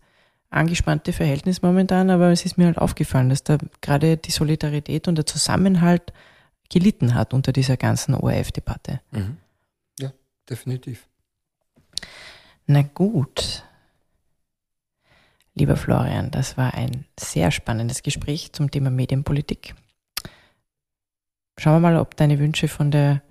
[0.49, 5.15] angespannte Verhältnis momentan, aber es ist mir halt aufgefallen, dass da gerade die Solidarität und
[5.15, 6.11] der Zusammenhalt
[6.69, 9.01] gelitten hat unter dieser ganzen ORF-Debatte.
[9.11, 9.37] Mhm.
[9.99, 10.11] Ja,
[10.49, 11.07] definitiv.
[12.65, 13.63] Na gut.
[15.55, 19.75] Lieber Florian, das war ein sehr spannendes Gespräch zum Thema Medienpolitik.
[21.57, 23.21] Schauen wir mal, ob deine Wünsche von der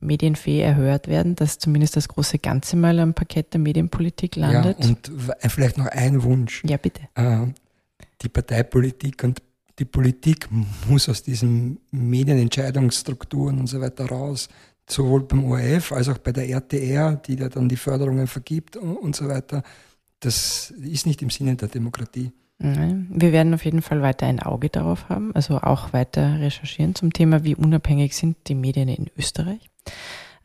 [0.00, 4.78] Medienfee erhört werden, dass zumindest das große Ganze mal am Parkett der Medienpolitik landet.
[4.80, 5.10] Ja, und
[5.48, 6.62] vielleicht noch ein Wunsch.
[6.64, 7.02] Ja, bitte.
[7.14, 7.46] Äh,
[8.22, 9.42] die Parteipolitik und
[9.78, 10.48] die Politik
[10.88, 14.48] muss aus diesen Medienentscheidungsstrukturen und so weiter raus,
[14.88, 19.16] sowohl beim ORF als auch bei der RTR, die da dann die Förderungen vergibt und
[19.16, 19.62] so weiter.
[20.24, 22.32] Das ist nicht im Sinne der Demokratie.
[22.58, 27.12] Wir werden auf jeden Fall weiter ein Auge darauf haben, also auch weiter recherchieren zum
[27.12, 29.68] Thema, wie unabhängig sind die Medien in Österreich.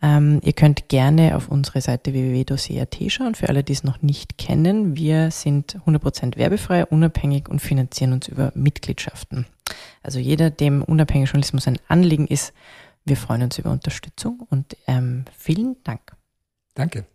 [0.01, 4.37] Ähm, ihr könnt gerne auf unsere Seite www.dossier.at schauen, für alle, die es noch nicht
[4.37, 4.95] kennen.
[4.95, 9.45] Wir sind 100% werbefrei, unabhängig und finanzieren uns über Mitgliedschaften.
[10.01, 12.53] Also jeder, dem unabhängiger Journalismus ein Anliegen ist,
[13.05, 16.15] wir freuen uns über Unterstützung und ähm, vielen Dank.
[16.75, 17.05] Danke.